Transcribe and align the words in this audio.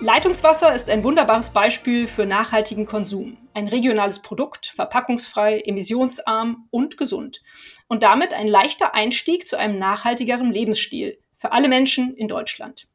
Leitungswasser 0.00 0.72
ist 0.72 0.90
ein 0.90 1.02
wunderbares 1.02 1.50
Beispiel 1.50 2.06
für 2.06 2.24
nachhaltigen 2.24 2.86
Konsum. 2.86 3.36
Ein 3.52 3.66
regionales 3.66 4.22
Produkt, 4.22 4.66
verpackungsfrei, 4.66 5.60
emissionsarm 5.60 6.68
und 6.70 6.96
gesund. 6.96 7.42
Und 7.88 8.04
damit 8.04 8.32
ein 8.32 8.46
leichter 8.46 8.94
Einstieg 8.94 9.48
zu 9.48 9.58
einem 9.58 9.80
nachhaltigeren 9.80 10.52
Lebensstil 10.52 11.18
für 11.36 11.50
alle 11.50 11.68
Menschen 11.68 12.14
in 12.14 12.28
Deutschland. 12.28 12.86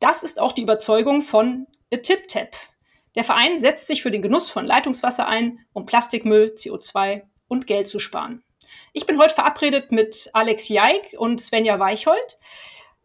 Das 0.00 0.24
ist 0.24 0.40
auch 0.40 0.50
die 0.50 0.62
Überzeugung 0.62 1.22
von 1.22 1.68
A 1.94 1.98
Tip 1.98 2.26
Tap. 2.26 2.56
Der 3.14 3.22
Verein 3.22 3.60
setzt 3.60 3.86
sich 3.86 4.02
für 4.02 4.10
den 4.10 4.22
Genuss 4.22 4.50
von 4.50 4.66
Leitungswasser 4.66 5.28
ein, 5.28 5.60
um 5.72 5.86
Plastikmüll, 5.86 6.54
CO2 6.56 7.22
und 7.46 7.68
Geld 7.68 7.86
zu 7.86 8.00
sparen. 8.00 8.42
Ich 8.92 9.06
bin 9.06 9.18
heute 9.20 9.34
verabredet 9.34 9.92
mit 9.92 10.28
Alex 10.32 10.68
Jaik 10.68 11.14
und 11.18 11.40
Svenja 11.40 11.78
Weichhold. 11.78 12.38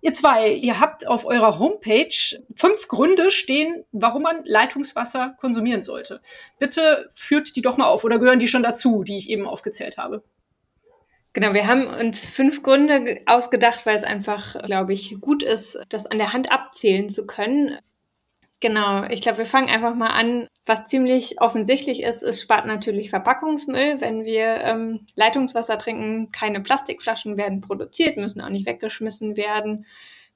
Ihr 0.02 0.14
zwei, 0.14 0.52
ihr 0.52 0.80
habt 0.80 1.08
auf 1.08 1.26
eurer 1.26 1.58
Homepage 1.58 2.40
fünf 2.56 2.88
Gründe 2.88 3.32
stehen, 3.32 3.84
warum 3.92 4.22
man 4.22 4.46
Leitungswasser 4.46 5.36
konsumieren 5.40 5.82
sollte. 5.82 6.22
Bitte 6.60 7.10
führt 7.14 7.56
die 7.56 7.62
doch 7.62 7.78
mal 7.78 7.88
auf 7.88 8.04
oder 8.04 8.20
gehören 8.20 8.40
die 8.40 8.48
schon 8.48 8.64
dazu, 8.64 9.04
die 9.04 9.18
ich 9.18 9.30
eben 9.30 9.48
aufgezählt 9.48 9.98
habe? 9.98 10.24
Genau, 11.34 11.54
wir 11.54 11.68
haben 11.68 11.88
uns 11.88 12.30
fünf 12.30 12.64
Gründe 12.64 13.22
ausgedacht, 13.26 13.86
weil 13.86 13.98
es 13.98 14.04
einfach, 14.04 14.60
glaube 14.64 14.94
ich, 14.94 15.18
gut 15.20 15.44
ist, 15.44 15.78
das 15.90 16.06
an 16.08 16.18
der 16.18 16.34
Hand 16.34 16.52
abzählen 16.52 17.10
zu 17.10 17.28
können. 17.28 17.78
Genau, 18.60 19.04
ich 19.04 19.22
glaube, 19.22 19.40
wir 19.40 19.46
fangen 19.46 19.70
einfach 19.70 19.94
mal 19.94 20.08
an. 20.08 20.48
Was 20.66 20.88
ziemlich 20.88 21.40
offensichtlich 21.40 22.02
ist, 22.02 22.24
es 22.24 22.42
spart 22.42 22.66
natürlich 22.66 23.12
Verpackungsmüll. 23.12 24.02
Wenn 24.02 24.26
wir 24.26 24.62
ähm, 24.62 25.06
Leitungswasser 25.16 25.78
trinken, 25.78 26.32
keine 26.32 26.62
Plastikflaschen 26.62 27.38
werden 27.38 27.62
produziert, 27.62 28.18
müssen 28.18 28.42
auch 28.42 28.50
nicht 28.50 28.66
weggeschmissen 28.66 29.38
werden. 29.38 29.86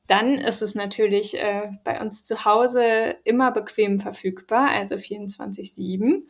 Dann 0.06 0.36
ist 0.36 0.62
es 0.62 0.76
natürlich 0.76 1.38
äh, 1.38 1.72
bei 1.84 2.00
uns 2.00 2.24
zu 2.24 2.46
Hause 2.46 3.16
immer 3.24 3.52
bequem 3.52 4.00
verfügbar, 4.00 4.70
also 4.70 4.96
24-7. 4.96 6.24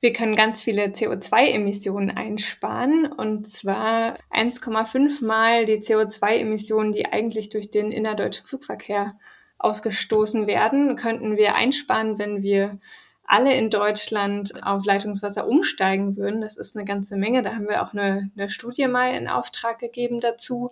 Wir 0.00 0.12
können 0.12 0.34
ganz 0.34 0.62
viele 0.62 0.86
CO2-Emissionen 0.86 2.10
einsparen 2.10 3.06
und 3.06 3.46
zwar 3.46 4.16
1,5 4.30 5.24
mal 5.24 5.66
die 5.66 5.78
CO2-Emissionen, 5.78 6.92
die 6.92 7.06
eigentlich 7.06 7.50
durch 7.50 7.70
den 7.70 7.92
innerdeutschen 7.92 8.46
Flugverkehr 8.46 9.12
ausgestoßen 9.60 10.46
werden, 10.46 10.96
könnten 10.96 11.36
wir 11.36 11.54
einsparen, 11.54 12.18
wenn 12.18 12.42
wir 12.42 12.78
alle 13.24 13.54
in 13.54 13.70
Deutschland 13.70 14.64
auf 14.64 14.84
Leitungswasser 14.84 15.46
umsteigen 15.46 16.16
würden. 16.16 16.40
Das 16.40 16.56
ist 16.56 16.76
eine 16.76 16.84
ganze 16.84 17.16
Menge. 17.16 17.42
Da 17.42 17.54
haben 17.54 17.68
wir 17.68 17.82
auch 17.82 17.92
eine, 17.92 18.30
eine 18.36 18.50
Studie 18.50 18.88
mal 18.88 19.14
in 19.14 19.28
Auftrag 19.28 19.78
gegeben 19.78 20.18
dazu. 20.20 20.70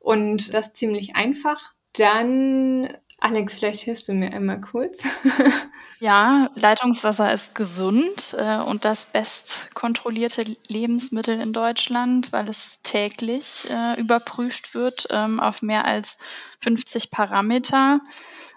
Und 0.00 0.52
das 0.52 0.72
ziemlich 0.72 1.14
einfach. 1.14 1.72
Dann 1.92 2.88
Alex, 3.24 3.54
vielleicht 3.54 3.80
hilfst 3.80 4.06
du 4.08 4.12
mir 4.12 4.34
einmal 4.34 4.60
kurz. 4.60 5.02
Ja, 6.04 6.50
Leitungswasser 6.54 7.32
ist 7.32 7.54
gesund 7.54 8.36
äh, 8.38 8.58
und 8.58 8.84
das 8.84 9.06
bestkontrollierte 9.06 10.44
Lebensmittel 10.68 11.40
in 11.40 11.54
Deutschland, 11.54 12.30
weil 12.30 12.46
es 12.46 12.82
täglich 12.82 13.66
äh, 13.70 13.98
überprüft 13.98 14.74
wird 14.74 15.06
ähm, 15.08 15.40
auf 15.40 15.62
mehr 15.62 15.86
als 15.86 16.18
50 16.60 17.10
Parameter. 17.10 18.00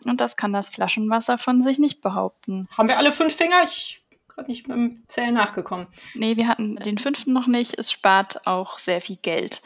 Und 0.04 0.20
das 0.20 0.36
kann 0.36 0.52
das 0.52 0.70
Flaschenwasser 0.70 1.38
von 1.38 1.62
sich 1.62 1.80
nicht 1.80 2.02
behaupten. 2.02 2.68
Haben 2.78 2.90
wir 2.90 2.98
alle 2.98 3.14
fünf 3.14 3.34
Finger? 3.34 3.64
Ich 3.64 4.04
gerade 4.28 4.52
nicht 4.52 4.68
mit 4.68 4.76
dem 4.76 5.08
Zählen 5.08 5.34
nachgekommen. 5.34 5.88
Nee, 6.16 6.36
wir 6.36 6.50
hatten 6.50 6.76
den 6.76 6.98
fünften 6.98 7.32
noch 7.32 7.48
nicht. 7.48 7.80
Es 7.80 7.94
spart 7.94 8.46
auch 8.46 8.78
sehr 8.78 9.00
viel 9.00 9.16
Geld. 9.22 9.62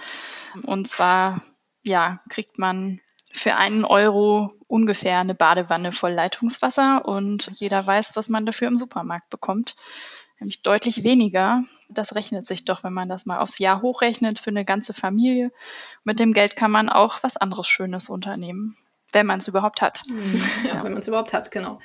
Und 0.68 0.88
zwar, 0.88 1.42
ja, 1.82 2.20
kriegt 2.30 2.60
man 2.60 3.02
für 3.34 3.56
einen 3.56 3.86
Euro 3.86 4.54
ungefähr 4.68 5.20
eine 5.20 5.36
Badewanne 5.36 5.92
voll 5.92 6.12
Leitungswasser 6.12 7.06
und 7.06 7.50
jeder 7.60 7.86
weiß, 7.86 8.16
was 8.16 8.30
man 8.30 8.46
dafür 8.46 8.68
im 8.68 8.78
Supermarkt 8.78 9.30
bekommt. 9.30 9.76
Nämlich 10.40 10.64
deutlich 10.64 11.04
weniger. 11.04 11.64
Das 11.88 12.16
rechnet 12.16 12.48
sich 12.48 12.66
doch, 12.66 12.84
wenn 12.84 12.94
man 12.94 13.08
das 13.08 13.28
mal 13.28 13.38
aufs 13.38 13.60
Jahr 13.60 13.84
hochrechnet 13.84 14.40
für 14.40 14.50
eine 14.50 14.66
ganze 14.66 14.94
Familie. 14.94 15.52
Mit 16.04 16.20
dem 16.20 16.34
Geld 16.34 16.56
kann 16.56 16.72
man 16.72 16.90
auch 16.90 17.22
was 17.22 17.38
anderes 17.38 17.68
Schönes 17.68 18.10
unternehmen. 18.10 18.76
Wenn 19.14 19.28
man 19.28 19.40
es 19.40 19.48
überhaupt 19.48 19.84
hat. 19.84 20.02
Hm, 20.08 20.44
ja, 20.64 20.76
ja. 20.76 20.84
wenn 20.84 20.94
man 20.94 21.02
es 21.02 21.08
überhaupt 21.08 21.34
hat, 21.34 21.52
genau. 21.52 21.80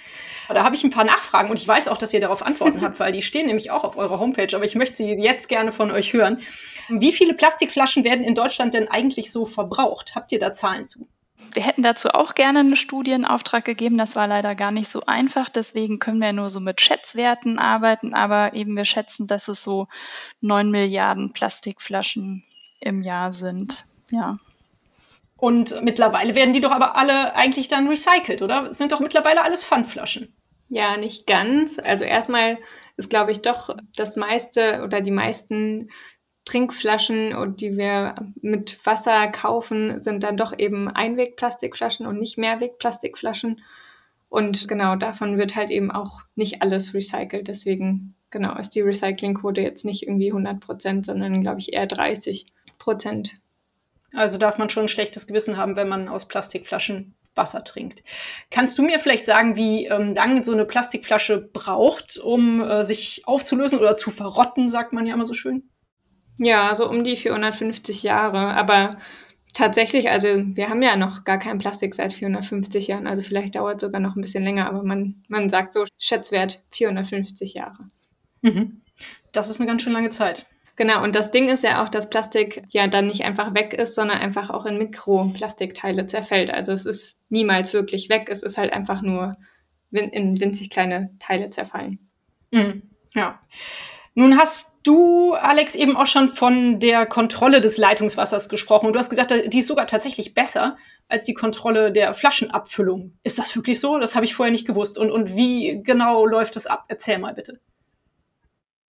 Da 0.48 0.64
habe 0.64 0.74
ich 0.74 0.84
ein 0.84 0.90
paar 0.90 1.04
Nachfragen 1.04 1.50
und 1.50 1.58
ich 1.58 1.68
weiß 1.68 1.88
auch, 1.88 1.98
dass 1.98 2.14
ihr 2.14 2.20
darauf 2.20 2.46
Antworten 2.46 2.80
habt, 2.80 2.98
weil 2.98 3.12
die 3.12 3.20
stehen 3.20 3.46
nämlich 3.46 3.70
auch 3.72 3.84
auf 3.84 3.98
eurer 3.98 4.20
Homepage, 4.20 4.54
aber 4.54 4.64
ich 4.64 4.74
möchte 4.74 4.96
sie 4.96 5.12
jetzt 5.12 5.48
gerne 5.48 5.72
von 5.72 5.90
euch 5.90 6.14
hören. 6.14 6.40
Wie 6.88 7.12
viele 7.12 7.34
Plastikflaschen 7.34 8.04
werden 8.04 8.24
in 8.24 8.34
Deutschland 8.34 8.72
denn 8.72 8.88
eigentlich 8.88 9.32
so 9.32 9.44
verbraucht? 9.44 10.14
Habt 10.14 10.32
ihr 10.32 10.38
da 10.38 10.54
Zahlen 10.54 10.84
zu? 10.84 11.08
Wir 11.52 11.62
hätten 11.62 11.82
dazu 11.82 12.10
auch 12.10 12.34
gerne 12.34 12.60
einen 12.60 12.76
Studienauftrag 12.76 13.64
gegeben. 13.64 13.96
Das 13.96 14.16
war 14.16 14.26
leider 14.26 14.54
gar 14.54 14.72
nicht 14.72 14.90
so 14.90 15.02
einfach. 15.06 15.48
Deswegen 15.48 15.98
können 15.98 16.20
wir 16.20 16.32
nur 16.32 16.50
so 16.50 16.60
mit 16.60 16.80
Schätzwerten 16.80 17.58
arbeiten. 17.58 18.14
Aber 18.14 18.54
eben 18.54 18.76
wir 18.76 18.84
schätzen, 18.84 19.26
dass 19.26 19.48
es 19.48 19.62
so 19.62 19.88
neun 20.40 20.70
Milliarden 20.70 21.32
Plastikflaschen 21.32 22.44
im 22.80 23.02
Jahr 23.02 23.32
sind. 23.32 23.84
Ja. 24.10 24.38
Und 25.36 25.82
mittlerweile 25.82 26.34
werden 26.34 26.52
die 26.52 26.60
doch 26.60 26.72
aber 26.72 26.96
alle 26.96 27.34
eigentlich 27.34 27.68
dann 27.68 27.88
recycelt, 27.88 28.42
oder? 28.42 28.64
Es 28.64 28.78
sind 28.78 28.92
doch 28.92 29.00
mittlerweile 29.00 29.42
alles 29.42 29.64
Pfandflaschen. 29.64 30.34
Ja, 30.68 30.96
nicht 30.96 31.26
ganz. 31.26 31.78
Also 31.78 32.04
erstmal 32.04 32.58
ist, 32.96 33.10
glaube 33.10 33.32
ich, 33.32 33.42
doch 33.42 33.76
das 33.94 34.16
meiste 34.16 34.82
oder 34.82 35.00
die 35.00 35.10
meisten 35.10 35.90
Trinkflaschen, 36.46 37.56
die 37.56 37.76
wir 37.76 38.14
mit 38.40 38.78
Wasser 38.86 39.26
kaufen, 39.26 40.02
sind 40.02 40.22
dann 40.22 40.36
doch 40.36 40.54
eben 40.56 40.88
Einwegplastikflaschen 40.88 42.06
und 42.06 42.18
nicht 42.18 42.38
Mehrwegplastikflaschen. 42.38 43.60
Und 44.28 44.68
genau 44.68 44.96
davon 44.96 45.38
wird 45.38 45.56
halt 45.56 45.70
eben 45.70 45.90
auch 45.90 46.22
nicht 46.36 46.62
alles 46.62 46.94
recycelt. 46.94 47.48
Deswegen 47.48 48.14
genau 48.30 48.56
ist 48.56 48.70
die 48.70 48.80
Recyclingquote 48.80 49.60
jetzt 49.60 49.84
nicht 49.84 50.04
irgendwie 50.04 50.30
100 50.30 50.60
Prozent, 50.60 51.06
sondern 51.06 51.42
glaube 51.42 51.58
ich 51.58 51.72
eher 51.72 51.86
30 51.86 52.46
Prozent. 52.78 53.38
Also 54.12 54.38
darf 54.38 54.56
man 54.56 54.68
schon 54.68 54.84
ein 54.84 54.88
schlechtes 54.88 55.26
Gewissen 55.26 55.56
haben, 55.56 55.74
wenn 55.76 55.88
man 55.88 56.08
aus 56.08 56.28
Plastikflaschen 56.28 57.14
Wasser 57.34 57.64
trinkt. 57.64 58.02
Kannst 58.50 58.78
du 58.78 58.82
mir 58.82 58.98
vielleicht 58.98 59.26
sagen, 59.26 59.56
wie 59.56 59.86
ähm, 59.86 60.14
lange 60.14 60.42
so 60.42 60.52
eine 60.52 60.64
Plastikflasche 60.64 61.38
braucht, 61.38 62.18
um 62.18 62.62
äh, 62.62 62.84
sich 62.84 63.22
aufzulösen 63.26 63.78
oder 63.78 63.96
zu 63.96 64.10
verrotten, 64.10 64.68
sagt 64.68 64.92
man 64.92 65.06
ja 65.06 65.14
immer 65.14 65.26
so 65.26 65.34
schön? 65.34 65.68
Ja, 66.38 66.74
so 66.74 66.88
um 66.88 67.04
die 67.04 67.16
450 67.16 68.02
Jahre. 68.02 68.54
Aber 68.54 68.96
tatsächlich, 69.54 70.10
also 70.10 70.28
wir 70.28 70.68
haben 70.68 70.82
ja 70.82 70.96
noch 70.96 71.24
gar 71.24 71.38
kein 71.38 71.58
Plastik 71.58 71.94
seit 71.94 72.12
450 72.12 72.88
Jahren. 72.88 73.06
Also 73.06 73.22
vielleicht 73.22 73.54
dauert 73.54 73.76
es 73.76 73.86
sogar 73.86 74.00
noch 74.00 74.16
ein 74.16 74.20
bisschen 74.20 74.44
länger, 74.44 74.66
aber 74.66 74.82
man, 74.82 75.22
man 75.28 75.48
sagt 75.48 75.72
so 75.72 75.84
Schätzwert 75.98 76.62
450 76.70 77.54
Jahre. 77.54 77.90
Mhm. 78.42 78.82
Das 79.32 79.48
ist 79.48 79.60
eine 79.60 79.68
ganz 79.68 79.82
schön 79.82 79.92
lange 79.92 80.10
Zeit. 80.10 80.46
Genau, 80.76 81.02
und 81.02 81.16
das 81.16 81.30
Ding 81.30 81.48
ist 81.48 81.64
ja 81.64 81.82
auch, 81.82 81.88
dass 81.88 82.10
Plastik 82.10 82.62
ja 82.70 82.86
dann 82.86 83.06
nicht 83.06 83.24
einfach 83.24 83.54
weg 83.54 83.72
ist, 83.72 83.94
sondern 83.94 84.18
einfach 84.18 84.50
auch 84.50 84.66
in 84.66 84.76
Mikroplastikteile 84.76 86.04
zerfällt. 86.04 86.50
Also 86.50 86.72
es 86.72 86.84
ist 86.84 87.18
niemals 87.30 87.72
wirklich 87.72 88.10
weg, 88.10 88.28
es 88.30 88.42
ist 88.42 88.58
halt 88.58 88.74
einfach 88.74 89.00
nur 89.00 89.38
in 89.90 90.38
winzig 90.38 90.68
kleine 90.68 91.10
Teile 91.18 91.48
zerfallen. 91.48 92.10
Mhm. 92.50 92.82
Ja. 93.14 93.40
Nun 94.18 94.38
hast 94.38 94.78
du, 94.82 95.34
Alex, 95.34 95.74
eben 95.74 95.94
auch 95.94 96.06
schon 96.06 96.30
von 96.30 96.80
der 96.80 97.04
Kontrolle 97.04 97.60
des 97.60 97.76
Leitungswassers 97.76 98.48
gesprochen. 98.48 98.86
Und 98.86 98.94
du 98.94 98.98
hast 98.98 99.10
gesagt, 99.10 99.34
die 99.52 99.58
ist 99.58 99.66
sogar 99.66 99.86
tatsächlich 99.86 100.32
besser 100.32 100.78
als 101.06 101.26
die 101.26 101.34
Kontrolle 101.34 101.92
der 101.92 102.14
Flaschenabfüllung. 102.14 103.12
Ist 103.24 103.38
das 103.38 103.54
wirklich 103.54 103.78
so? 103.78 103.98
Das 103.98 104.16
habe 104.16 104.24
ich 104.24 104.34
vorher 104.34 104.50
nicht 104.50 104.66
gewusst. 104.66 104.96
Und, 104.96 105.10
und 105.10 105.36
wie 105.36 105.82
genau 105.82 106.24
läuft 106.24 106.56
das 106.56 106.66
ab? 106.66 106.86
Erzähl 106.88 107.18
mal 107.18 107.34
bitte. 107.34 107.60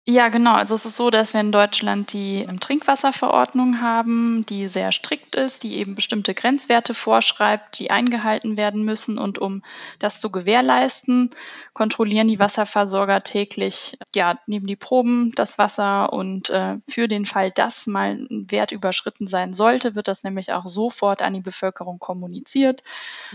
Ja, 0.09 0.30
genau. 0.30 0.54
Also 0.54 0.74
es 0.74 0.86
ist 0.86 0.95
so, 0.95 1.09
dass 1.09 1.33
wir 1.33 1.42
in 1.42 1.51
Deutschland 1.51 2.13
die 2.13 2.45
ähm, 2.48 2.62
Trinkwasserverordnung 2.62 3.81
haben, 3.81 4.45
die 4.48 4.69
sehr 4.69 4.94
strikt 4.94 5.36
ist, 5.36 5.63
die 5.63 5.75
eben 5.75 5.95
bestimmte 5.95 6.33
Grenzwerte 6.33 6.94
vorschreibt, 6.94 7.77
die 7.77 7.92
eingehalten 7.92 8.56
werden 8.56 8.83
müssen. 8.86 9.18
Und 9.18 9.38
um 9.38 9.63
das 10.00 10.21
zu 10.21 10.31
gewährleisten, 10.31 11.30
kontrollieren 11.74 12.30
die 12.30 12.39
Wasserversorger 12.39 13.19
täglich, 13.19 13.98
ja, 14.15 14.39
nehmen 14.48 14.65
die 14.65 14.77
Proben 14.77 15.33
das 15.36 15.57
Wasser 15.57 16.13
und 16.13 16.51
äh, 16.51 16.77
für 16.88 17.10
den 17.10 17.25
Fall, 17.25 17.51
dass 17.51 17.86
mal 17.86 18.12
ein 18.13 18.50
Wert 18.50 18.71
überschritten 18.71 19.27
sein 19.27 19.53
sollte, 19.53 19.95
wird 19.95 20.07
das 20.07 20.24
nämlich 20.24 20.53
auch 20.53 20.69
sofort 20.69 21.21
an 21.21 21.33
die 21.33 21.42
Bevölkerung 21.42 22.00
kommuniziert. 22.00 22.81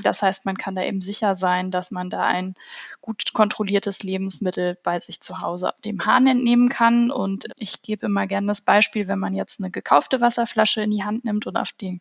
Das 0.03 0.23
heißt, 0.23 0.47
man 0.47 0.57
kann 0.57 0.75
da 0.75 0.83
eben 0.83 1.03
sicher 1.03 1.35
sein, 1.35 1.71
dass 1.71 1.91
man 1.91 2.09
da 2.09 2.23
ein 2.23 2.55
gut 3.03 3.35
kontrolliertes 3.35 4.03
Lebensmittel 4.05 4.79
bei 4.83 4.99
sich 5.01 5.21
zu 5.21 5.41
Hause 5.41 5.75
dem 5.85 6.07
Hahn 6.07 6.27
entnehmen 6.27 6.62
nehmen 6.63 6.69
kann. 6.69 7.11
Und 7.11 7.47
ich 7.57 7.83
gebe 7.83 8.07
immer 8.07 8.27
gerne 8.27 8.47
das 8.49 8.61
Beispiel, 8.61 9.09
wenn 9.09 9.19
man 9.19 9.35
jetzt 9.35 9.61
eine 9.61 9.71
gekaufte 9.71 10.21
Wasserflasche 10.21 10.83
in 10.83 10.91
die 10.91 11.05
Hand 11.05 11.25
nimmt 11.25 11.47
und 11.47 11.57
auf 11.57 11.73
die 11.73 12.01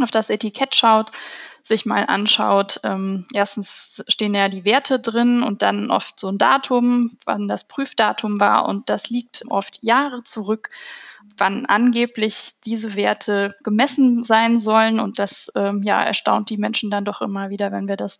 auf 0.00 0.12
das 0.12 0.30
Etikett 0.30 0.74
schaut, 0.74 1.10
sich 1.62 1.84
mal 1.84 2.06
anschaut. 2.06 2.80
Ähm, 2.84 3.26
erstens 3.34 4.02
stehen 4.08 4.34
ja 4.34 4.48
die 4.48 4.64
Werte 4.64 4.98
drin 4.98 5.42
und 5.42 5.60
dann 5.62 5.90
oft 5.90 6.18
so 6.18 6.28
ein 6.28 6.38
Datum, 6.38 7.18
wann 7.26 7.48
das 7.48 7.64
Prüfdatum 7.64 8.40
war 8.40 8.66
und 8.66 8.88
das 8.88 9.10
liegt 9.10 9.42
oft 9.48 9.82
Jahre 9.82 10.22
zurück, 10.22 10.70
wann 11.36 11.66
angeblich 11.66 12.52
diese 12.64 12.94
Werte 12.96 13.54
gemessen 13.62 14.22
sein 14.22 14.58
sollen 14.58 15.00
und 15.00 15.18
das 15.18 15.50
ähm, 15.54 15.82
ja 15.82 16.02
erstaunt 16.02 16.50
die 16.50 16.58
Menschen 16.58 16.90
dann 16.90 17.04
doch 17.04 17.22
immer 17.22 17.50
wieder, 17.50 17.72
wenn 17.72 17.88
wir 17.88 17.96
das 17.96 18.18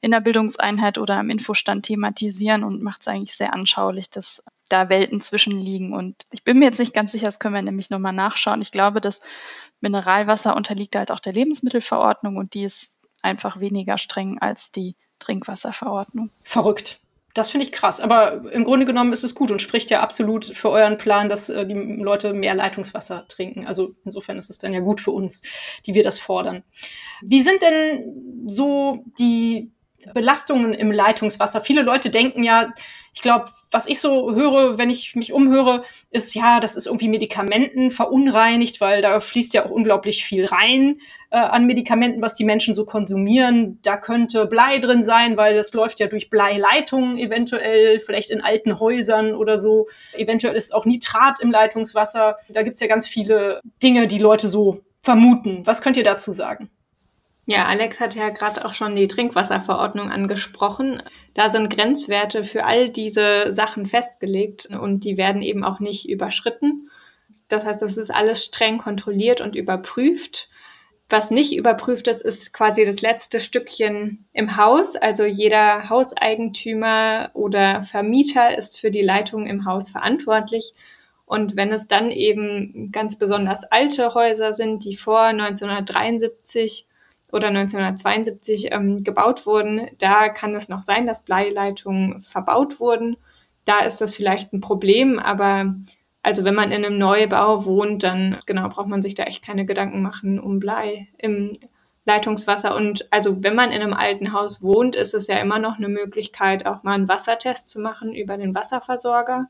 in 0.00 0.10
der 0.10 0.20
Bildungseinheit 0.20 0.98
oder 0.98 1.18
im 1.18 1.30
Infostand 1.30 1.86
thematisieren 1.86 2.64
und 2.64 2.82
macht 2.82 3.02
es 3.02 3.08
eigentlich 3.08 3.34
sehr 3.34 3.54
anschaulich, 3.54 4.10
dass 4.10 4.44
da 4.68 4.88
Welten 4.88 5.20
zwischenliegen. 5.20 5.92
Und 5.92 6.16
ich 6.32 6.44
bin 6.44 6.58
mir 6.58 6.66
jetzt 6.66 6.78
nicht 6.78 6.94
ganz 6.94 7.12
sicher, 7.12 7.26
das 7.26 7.38
können 7.38 7.54
wir 7.54 7.62
nämlich 7.62 7.90
nochmal 7.90 8.12
nachschauen. 8.12 8.60
Ich 8.60 8.72
glaube, 8.72 9.00
das 9.00 9.20
Mineralwasser 9.80 10.56
unterliegt 10.56 10.96
halt 10.96 11.10
auch 11.10 11.20
der 11.20 11.32
Lebensmittelverordnung 11.32 12.36
und 12.36 12.54
die 12.54 12.64
ist 12.64 13.00
einfach 13.22 13.60
weniger 13.60 13.98
streng 13.98 14.38
als 14.38 14.70
die 14.70 14.96
Trinkwasserverordnung. 15.18 16.30
Verrückt. 16.42 17.00
Das 17.36 17.50
finde 17.50 17.66
ich 17.66 17.72
krass. 17.72 18.00
Aber 18.00 18.50
im 18.50 18.64
Grunde 18.64 18.86
genommen 18.86 19.12
ist 19.12 19.24
es 19.24 19.34
gut 19.34 19.50
und 19.50 19.60
spricht 19.60 19.90
ja 19.90 20.00
absolut 20.00 20.46
für 20.46 20.70
euren 20.70 20.96
Plan, 20.96 21.28
dass 21.28 21.50
äh, 21.50 21.66
die 21.66 21.74
Leute 21.74 22.32
mehr 22.32 22.54
Leitungswasser 22.54 23.26
trinken. 23.28 23.66
Also 23.66 23.94
insofern 24.04 24.38
ist 24.38 24.48
es 24.48 24.56
dann 24.58 24.72
ja 24.72 24.80
gut 24.80 25.00
für 25.00 25.10
uns, 25.10 25.42
die 25.84 25.94
wir 25.94 26.02
das 26.02 26.18
fordern. 26.18 26.62
Wie 27.20 27.42
sind 27.42 27.60
denn 27.60 28.46
so 28.46 29.04
die 29.18 29.70
Belastungen 30.14 30.74
im 30.74 30.90
Leitungswasser. 30.92 31.60
Viele 31.60 31.82
Leute 31.82 32.10
denken 32.10 32.42
ja, 32.42 32.72
ich 33.16 33.22
glaube, 33.22 33.46
was 33.70 33.86
ich 33.86 33.98
so 33.98 34.34
höre, 34.34 34.76
wenn 34.76 34.90
ich 34.90 35.14
mich 35.14 35.32
umhöre, 35.32 35.84
ist 36.10 36.34
ja, 36.34 36.60
das 36.60 36.76
ist 36.76 36.86
irgendwie 36.86 37.08
Medikamenten 37.08 37.90
verunreinigt, 37.90 38.80
weil 38.82 39.00
da 39.00 39.20
fließt 39.20 39.54
ja 39.54 39.64
auch 39.64 39.70
unglaublich 39.70 40.24
viel 40.24 40.44
rein 40.44 40.98
äh, 41.30 41.38
an 41.38 41.64
Medikamenten, 41.64 42.20
was 42.20 42.34
die 42.34 42.44
Menschen 42.44 42.74
so 42.74 42.84
konsumieren. 42.84 43.78
Da 43.82 43.96
könnte 43.96 44.44
Blei 44.44 44.78
drin 44.78 45.02
sein, 45.02 45.38
weil 45.38 45.56
das 45.56 45.72
läuft 45.72 45.98
ja 46.00 46.08
durch 46.08 46.28
Bleileitungen 46.28 47.16
eventuell, 47.16 48.00
vielleicht 48.00 48.30
in 48.30 48.42
alten 48.42 48.78
Häusern 48.80 49.34
oder 49.34 49.58
so. 49.58 49.88
Eventuell 50.12 50.54
ist 50.54 50.74
auch 50.74 50.84
Nitrat 50.84 51.40
im 51.40 51.50
Leitungswasser. 51.50 52.36
Da 52.50 52.62
gibt's 52.62 52.80
ja 52.80 52.86
ganz 52.86 53.08
viele 53.08 53.60
Dinge, 53.82 54.06
die 54.06 54.18
Leute 54.18 54.48
so 54.48 54.80
vermuten. 55.02 55.66
Was 55.66 55.80
könnt 55.80 55.96
ihr 55.96 56.04
dazu 56.04 56.32
sagen? 56.32 56.68
Ja, 57.48 57.66
Alex 57.66 58.00
hat 58.00 58.16
ja 58.16 58.30
gerade 58.30 58.64
auch 58.64 58.74
schon 58.74 58.96
die 58.96 59.06
Trinkwasserverordnung 59.06 60.10
angesprochen. 60.10 61.00
Da 61.32 61.48
sind 61.48 61.70
Grenzwerte 61.70 62.44
für 62.44 62.64
all 62.64 62.90
diese 62.90 63.52
Sachen 63.54 63.86
festgelegt 63.86 64.66
und 64.66 65.04
die 65.04 65.16
werden 65.16 65.42
eben 65.42 65.62
auch 65.62 65.78
nicht 65.78 66.08
überschritten. 66.08 66.90
Das 67.46 67.64
heißt, 67.64 67.80
das 67.80 67.96
ist 67.96 68.10
alles 68.10 68.44
streng 68.44 68.78
kontrolliert 68.78 69.40
und 69.40 69.54
überprüft. 69.54 70.48
Was 71.08 71.30
nicht 71.30 71.54
überprüft 71.54 72.08
ist, 72.08 72.22
ist 72.22 72.52
quasi 72.52 72.84
das 72.84 73.00
letzte 73.00 73.38
Stückchen 73.38 74.26
im 74.32 74.56
Haus. 74.56 74.96
Also 74.96 75.24
jeder 75.24 75.88
Hauseigentümer 75.88 77.30
oder 77.34 77.82
Vermieter 77.82 78.58
ist 78.58 78.80
für 78.80 78.90
die 78.90 79.02
Leitung 79.02 79.46
im 79.46 79.66
Haus 79.66 79.88
verantwortlich. 79.88 80.74
Und 81.26 81.54
wenn 81.54 81.72
es 81.72 81.86
dann 81.86 82.10
eben 82.10 82.90
ganz 82.90 83.16
besonders 83.16 83.62
alte 83.64 84.14
Häuser 84.14 84.52
sind, 84.52 84.84
die 84.84 84.96
vor 84.96 85.20
1973 85.22 86.86
oder 87.32 87.48
1972 87.48 88.72
ähm, 88.72 89.02
gebaut 89.02 89.46
wurden, 89.46 89.88
da 89.98 90.28
kann 90.28 90.54
es 90.54 90.68
noch 90.68 90.82
sein, 90.82 91.06
dass 91.06 91.24
Bleileitungen 91.24 92.20
verbaut 92.20 92.80
wurden. 92.80 93.16
Da 93.64 93.80
ist 93.80 94.00
das 94.00 94.14
vielleicht 94.14 94.52
ein 94.52 94.60
Problem, 94.60 95.18
aber 95.18 95.74
also 96.22 96.44
wenn 96.44 96.54
man 96.54 96.72
in 96.72 96.84
einem 96.84 96.98
Neubau 96.98 97.64
wohnt, 97.66 98.02
dann 98.02 98.38
genau 98.46 98.68
braucht 98.68 98.88
man 98.88 99.02
sich 99.02 99.14
da 99.14 99.24
echt 99.24 99.44
keine 99.44 99.64
Gedanken 99.64 100.02
machen 100.02 100.40
um 100.40 100.58
Blei 100.58 101.08
im 101.18 101.52
Leitungswasser. 102.04 102.74
Und 102.74 103.06
also 103.12 103.42
wenn 103.42 103.54
man 103.54 103.70
in 103.70 103.82
einem 103.82 103.92
alten 103.92 104.32
Haus 104.32 104.62
wohnt, 104.62 104.96
ist 104.96 105.14
es 105.14 105.26
ja 105.26 105.38
immer 105.38 105.58
noch 105.58 105.76
eine 105.76 105.88
Möglichkeit, 105.88 106.66
auch 106.66 106.82
mal 106.82 106.94
einen 106.94 107.08
Wassertest 107.08 107.68
zu 107.68 107.80
machen 107.80 108.14
über 108.14 108.36
den 108.36 108.54
Wasserversorger. 108.54 109.48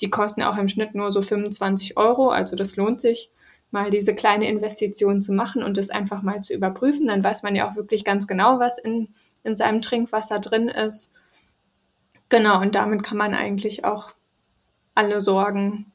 Die 0.00 0.10
kosten 0.10 0.42
auch 0.42 0.58
im 0.58 0.68
Schnitt 0.68 0.94
nur 0.94 1.10
so 1.10 1.22
25 1.22 1.96
Euro, 1.96 2.28
also 2.28 2.54
das 2.54 2.76
lohnt 2.76 3.00
sich 3.00 3.30
mal 3.70 3.90
diese 3.90 4.14
kleine 4.14 4.48
Investition 4.48 5.22
zu 5.22 5.32
machen 5.32 5.62
und 5.62 5.76
das 5.76 5.90
einfach 5.90 6.22
mal 6.22 6.42
zu 6.42 6.54
überprüfen. 6.54 7.06
Dann 7.08 7.24
weiß 7.24 7.42
man 7.42 7.54
ja 7.56 7.68
auch 7.68 7.76
wirklich 7.76 8.04
ganz 8.04 8.26
genau, 8.26 8.58
was 8.58 8.78
in, 8.78 9.08
in 9.42 9.56
seinem 9.56 9.82
Trinkwasser 9.82 10.38
drin 10.38 10.68
ist. 10.68 11.10
Genau, 12.28 12.60
und 12.60 12.74
damit 12.74 13.02
kann 13.02 13.18
man 13.18 13.34
eigentlich 13.34 13.84
auch 13.84 14.12
alle 14.94 15.20
Sorgen 15.20 15.92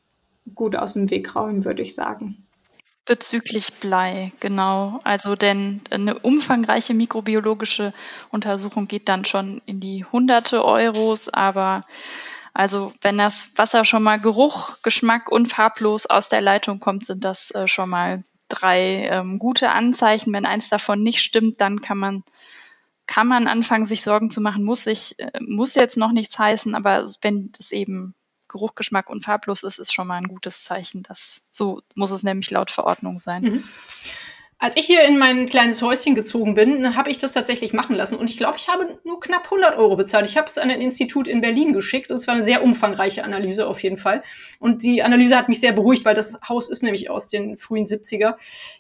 gut 0.56 0.76
aus 0.76 0.94
dem 0.94 1.10
Weg 1.10 1.36
räumen, 1.36 1.66
würde 1.66 1.82
ich 1.82 1.96
sagen. 1.96 2.48
Bezüglich 3.06 3.74
Blei, 3.74 4.32
genau. 4.40 5.00
Also 5.04 5.36
denn 5.36 5.82
eine 5.90 6.20
umfangreiche 6.20 6.94
mikrobiologische 6.94 7.94
Untersuchung 8.30 8.88
geht 8.88 9.10
dann 9.10 9.26
schon 9.26 9.62
in 9.66 9.80
die 9.80 10.06
hunderte 10.06 10.64
Euros, 10.64 11.28
aber 11.28 11.82
also 12.54 12.94
wenn 13.02 13.18
das 13.18 13.52
Wasser 13.58 13.86
schon 13.86 14.04
mal 14.04 14.20
Geruch, 14.20 14.78
Geschmack 14.84 15.30
und 15.32 15.48
farblos 15.48 16.06
aus 16.06 16.28
der 16.28 16.42
Leitung 16.42 16.80
kommt, 16.80 17.06
sind 17.06 17.24
das 17.24 17.52
äh, 17.52 17.68
schon 17.68 17.90
mal 17.90 18.24
drei 18.50 19.08
ähm, 19.08 19.40
gute 19.40 19.72
Anzeichen. 19.72 20.34
Wenn 20.34 20.46
eins 20.46 20.70
davon 20.70 21.02
nicht 21.02 21.22
stimmt, 21.22 21.62
dann 21.62 21.82
kann 21.82 21.98
man 21.98 22.24
kann 23.08 23.28
man 23.28 23.48
anfangen, 23.48 23.86
sich 23.86 24.04
Sorgen 24.04 24.30
zu 24.30 24.42
machen. 24.42 24.64
Muss 24.64 24.88
ich 24.88 25.18
äh, 25.20 25.32
muss 25.40 25.76
jetzt 25.76 25.98
noch 25.98 26.12
nichts 26.12 26.38
heißen, 26.38 26.76
aber 26.76 27.06
wenn 27.22 27.52
es 27.60 27.72
eben 27.72 28.16
Geruch, 28.48 28.76
Geschmack 28.76 29.10
und 29.10 29.24
farblos 29.24 29.64
ist, 29.64 29.80
ist 29.80 29.94
schon 29.94 30.08
mal 30.08 30.18
ein 30.18 30.28
gutes 30.28 30.66
Zeichen. 30.66 31.04
Das 31.04 31.48
so 31.52 31.82
muss 31.96 32.12
es 32.12 32.24
nämlich 32.24 32.52
laut 32.52 32.70
Verordnung 32.70 33.18
sein. 33.18 33.44
Mhm. 33.44 33.64
Als 34.64 34.76
ich 34.78 34.86
hier 34.86 35.02
in 35.06 35.18
mein 35.18 35.48
kleines 35.48 35.82
Häuschen 35.82 36.14
gezogen 36.14 36.54
bin, 36.54 36.96
habe 36.96 37.10
ich 37.10 37.18
das 37.18 37.32
tatsächlich 37.32 37.74
machen 37.74 37.96
lassen. 37.96 38.16
Und 38.16 38.30
ich 38.30 38.38
glaube, 38.38 38.58
ich 38.58 38.68
habe 38.68 39.00
nur 39.04 39.20
knapp 39.20 39.46
100 39.46 39.76
Euro 39.76 39.96
bezahlt. 39.96 40.28
Ich 40.28 40.38
habe 40.38 40.46
es 40.46 40.60
an 40.60 40.70
ein 40.70 40.80
Institut 40.80 41.28
in 41.28 41.42
Berlin 41.42 41.74
geschickt. 41.74 42.12
Und 42.12 42.18
es 42.18 42.28
war 42.28 42.36
eine 42.36 42.46
sehr 42.46 42.64
umfangreiche 42.64 43.24
Analyse 43.24 43.66
auf 43.66 43.82
jeden 43.82 43.98
Fall. 43.98 44.22
Und 44.60 44.84
die 44.84 45.02
Analyse 45.02 45.36
hat 45.36 45.50
mich 45.50 45.60
sehr 45.60 45.72
beruhigt, 45.72 46.06
weil 46.06 46.14
das 46.14 46.38
Haus 46.48 46.70
ist 46.70 46.84
nämlich 46.84 47.10
aus 47.10 47.28
den 47.28 47.58
frühen 47.58 47.86
70er 47.86 48.36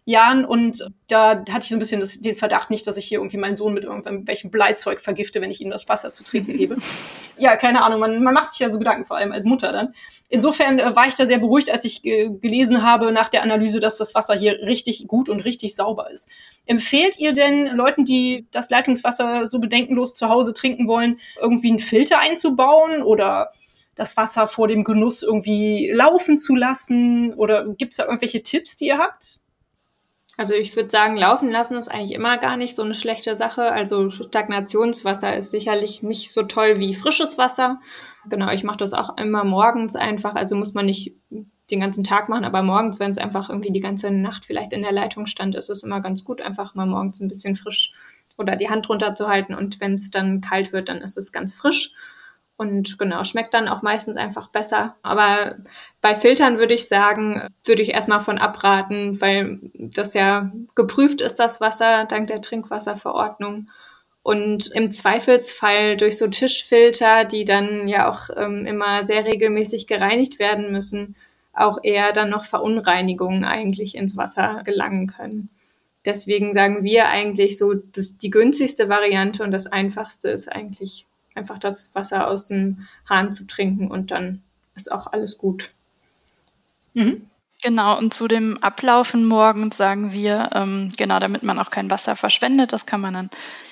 Jahren. 0.06 0.46
Und 0.46 0.88
da 1.08 1.44
hatte 1.50 1.64
ich 1.64 1.70
so 1.70 1.76
ein 1.78 1.80
bisschen 1.80 2.00
das, 2.00 2.20
den 2.20 2.36
Verdacht 2.36 2.70
nicht, 2.70 2.86
dass 2.86 2.98
ich 2.98 3.06
hier 3.06 3.18
irgendwie 3.18 3.38
meinen 3.38 3.56
Sohn 3.56 3.74
mit 3.74 3.84
irgendwelchem 3.84 4.52
Bleizeug 4.52 5.02
vergifte, 5.02 5.42
wenn 5.42 5.50
ich 5.50 5.62
ihm 5.62 5.72
das 5.72 5.90
Wasser 5.90 6.12
zu 6.12 6.24
trinken 6.24 6.58
gebe. 6.58 6.78
ja, 7.40 7.56
keine 7.56 7.82
Ahnung. 7.82 8.00
Man, 8.00 8.22
man 8.22 8.36
macht 8.36 8.52
sich 8.52 8.60
ja 8.60 8.70
so 8.70 8.78
Gedanken, 8.78 9.06
vor 9.06 9.18
allem 9.18 9.32
als 9.32 9.46
Mutter 9.46 9.72
dann. 9.72 9.96
Insofern 10.30 10.78
äh, 10.78 10.96
war 10.96 11.08
ich 11.08 11.16
da 11.16 11.26
sehr 11.26 11.40
beruhigt, 11.40 11.72
als 11.72 11.86
ich 11.86 12.06
äh, 12.06 12.30
gelesen 12.30 12.84
habe 12.84 13.12
nach 13.12 13.30
der 13.30 13.42
Analyse, 13.42 13.80
dass 13.80 13.98
das 13.98 14.14
Wasser 14.14 14.36
hier 14.36 14.60
richtig 14.62 15.08
gut 15.08 15.28
und 15.28 15.42
richtig 15.42 15.71
richtig 15.72 15.76
sauber 15.76 16.10
ist. 16.12 16.30
Empfehlt 16.66 17.20
ihr 17.20 17.34
denn 17.34 17.68
Leuten, 17.68 18.06
die 18.06 18.48
das 18.52 18.70
Leitungswasser 18.70 19.46
so 19.48 19.60
bedenkenlos 19.60 20.16
zu 20.16 20.30
Hause 20.30 20.54
trinken 20.54 20.88
wollen, 20.88 21.20
irgendwie 21.40 21.70
einen 21.70 21.80
Filter 21.80 22.20
einzubauen 22.20 23.02
oder 23.02 23.52
das 23.96 24.16
Wasser 24.18 24.48
vor 24.48 24.68
dem 24.68 24.84
Genuss 24.84 25.24
irgendwie 25.24 25.92
laufen 25.94 26.38
zu 26.38 26.56
lassen? 26.56 27.34
Oder 27.34 27.66
gibt 27.68 27.94
es 27.94 27.98
da 27.98 28.06
irgendwelche 28.06 28.44
Tipps, 28.44 28.76
die 28.76 28.88
ihr 28.88 28.98
habt? 28.98 29.40
Also 30.38 30.54
ich 30.54 30.76
würde 30.76 30.90
sagen, 30.90 31.18
laufen 31.18 31.52
lassen 31.52 31.76
ist 31.76 31.90
eigentlich 31.90 32.14
immer 32.14 32.38
gar 32.38 32.58
nicht 32.58 32.74
so 32.76 32.82
eine 32.84 32.96
schlechte 32.96 33.36
Sache. 33.36 33.72
Also 33.72 34.10
Stagnationswasser 34.10 35.36
ist 35.36 35.52
sicherlich 35.52 36.04
nicht 36.04 36.32
so 36.32 36.44
toll 36.44 36.80
wie 36.80 36.96
frisches 36.96 37.38
Wasser. 37.38 37.80
Genau, 38.30 38.50
ich 38.52 38.64
mache 38.64 38.78
das 38.78 38.94
auch 38.94 39.18
immer 39.18 39.44
morgens 39.44 39.96
einfach. 39.96 40.36
Also 40.36 40.56
muss 40.56 40.74
man 40.74 40.86
nicht 40.86 41.16
den 41.72 41.80
ganzen 41.82 42.04
Tag 42.04 42.30
machen, 42.30 42.46
aber 42.46 42.62
morgens, 42.62 43.00
wenn 43.00 43.12
es 43.12 43.18
einfach 43.18 43.50
irgendwie 43.50 43.72
die 43.72 43.80
ganze 43.80 44.12
Nacht 44.12 44.46
vielleicht 44.46 44.74
in 44.74 44.82
der 44.82 44.92
Leitung 44.92 45.26
stand, 45.26 45.56
ist 45.56 45.70
es 45.70 45.84
immer 45.84 46.02
ganz 46.02 46.24
gut, 46.24 46.42
einfach 46.42 46.76
mal 46.76 46.86
morgens 46.86 47.20
ein 47.20 47.28
bisschen 47.28 47.56
frisch 47.56 47.94
oder 48.38 48.56
die 48.56 48.70
Hand 48.70 48.90
runterzuhalten 48.90 49.56
und 49.56 49.82
wenn 49.82 49.96
es 49.96 50.12
dann 50.12 50.42
kalt 50.42 50.74
wird, 50.74 50.90
dann 50.90 51.02
ist 51.02 51.18
es 51.18 51.32
ganz 51.32 51.54
frisch. 51.54 51.94
Und 52.58 53.00
genau, 53.00 53.24
schmeckt 53.24 53.56
dann 53.56 53.68
auch 53.68 53.82
meistens 53.82 54.18
einfach 54.18 54.50
besser. 54.50 54.96
Aber 55.02 55.56
bei 56.00 56.14
Filtern 56.16 56.60
würde 56.60 56.76
ich 56.76 56.88
sagen, 56.88 57.48
würde 57.66 57.82
ich 57.82 57.90
erstmal 57.90 58.20
von 58.20 58.38
abraten, 58.38 59.20
weil 59.20 59.60
das 59.74 60.14
ja 60.14 60.52
geprüft 60.76 61.22
ist, 61.22 61.40
das 61.40 61.60
Wasser, 61.60 62.06
dank 62.06 62.28
der 62.28 62.42
Trinkwasserverordnung. 62.42 63.70
und 64.24 64.68
im 64.74 64.92
Zweifelsfall 64.92 65.98
durch 65.98 66.18
so 66.20 66.28
Tischfilter, 66.28 67.26
die 67.26 67.46
dann 67.46 67.88
ja 67.88 68.08
auch 68.10 68.30
ähm, 68.38 68.68
immer 68.68 69.04
sehr 69.04 69.26
regelmäßig 69.26 69.88
gereinigt 69.88 70.38
werden 70.38 70.72
müssen, 70.72 71.16
auch 71.54 71.80
eher 71.84 72.14
dann 72.14 72.30
noch 72.30 72.46
Verunreinigungen 72.46 73.44
eigentlich 73.44 73.96
ins 73.96 74.18
Wasser 74.18 74.62
gelangen 74.64 75.08
können. 75.08 75.50
Deswegen 76.06 76.54
sagen 76.54 76.84
wir 76.84 77.10
eigentlich 77.10 77.58
so, 77.58 77.74
dass 77.74 78.18
die 78.18 78.30
günstigste 78.30 78.90
Variante 78.90 79.44
und 79.44 79.52
das 79.52 79.68
einfachste 79.68 80.30
ist 80.30 80.52
eigentlich 80.52 81.06
einfach 81.36 81.60
das 81.60 81.94
Wasser 81.94 82.28
aus 82.28 82.46
dem 82.46 82.88
Hahn 83.10 83.34
zu 83.34 83.46
trinken 83.46 83.90
und 83.90 84.12
dann 84.12 84.42
ist 84.76 84.92
auch 84.92 85.08
alles 85.08 85.38
gut. 85.38 85.72
Mhm. 86.94 87.28
Genau, 87.62 87.98
und 87.98 88.14
zu 88.14 88.28
dem 88.28 88.58
Ablaufen 88.62 89.26
morgens 89.26 89.78
sagen 89.78 90.12
wir, 90.12 90.50
ähm, 90.54 90.92
genau, 90.98 91.20
damit 91.20 91.44
man 91.44 91.60
auch 91.60 91.70
kein 91.70 91.92
Wasser 91.92 92.16
verschwendet, 92.16 92.74
das 92.74 92.86
kann 92.86 93.02
man 93.02 93.14
dann 93.14 93.30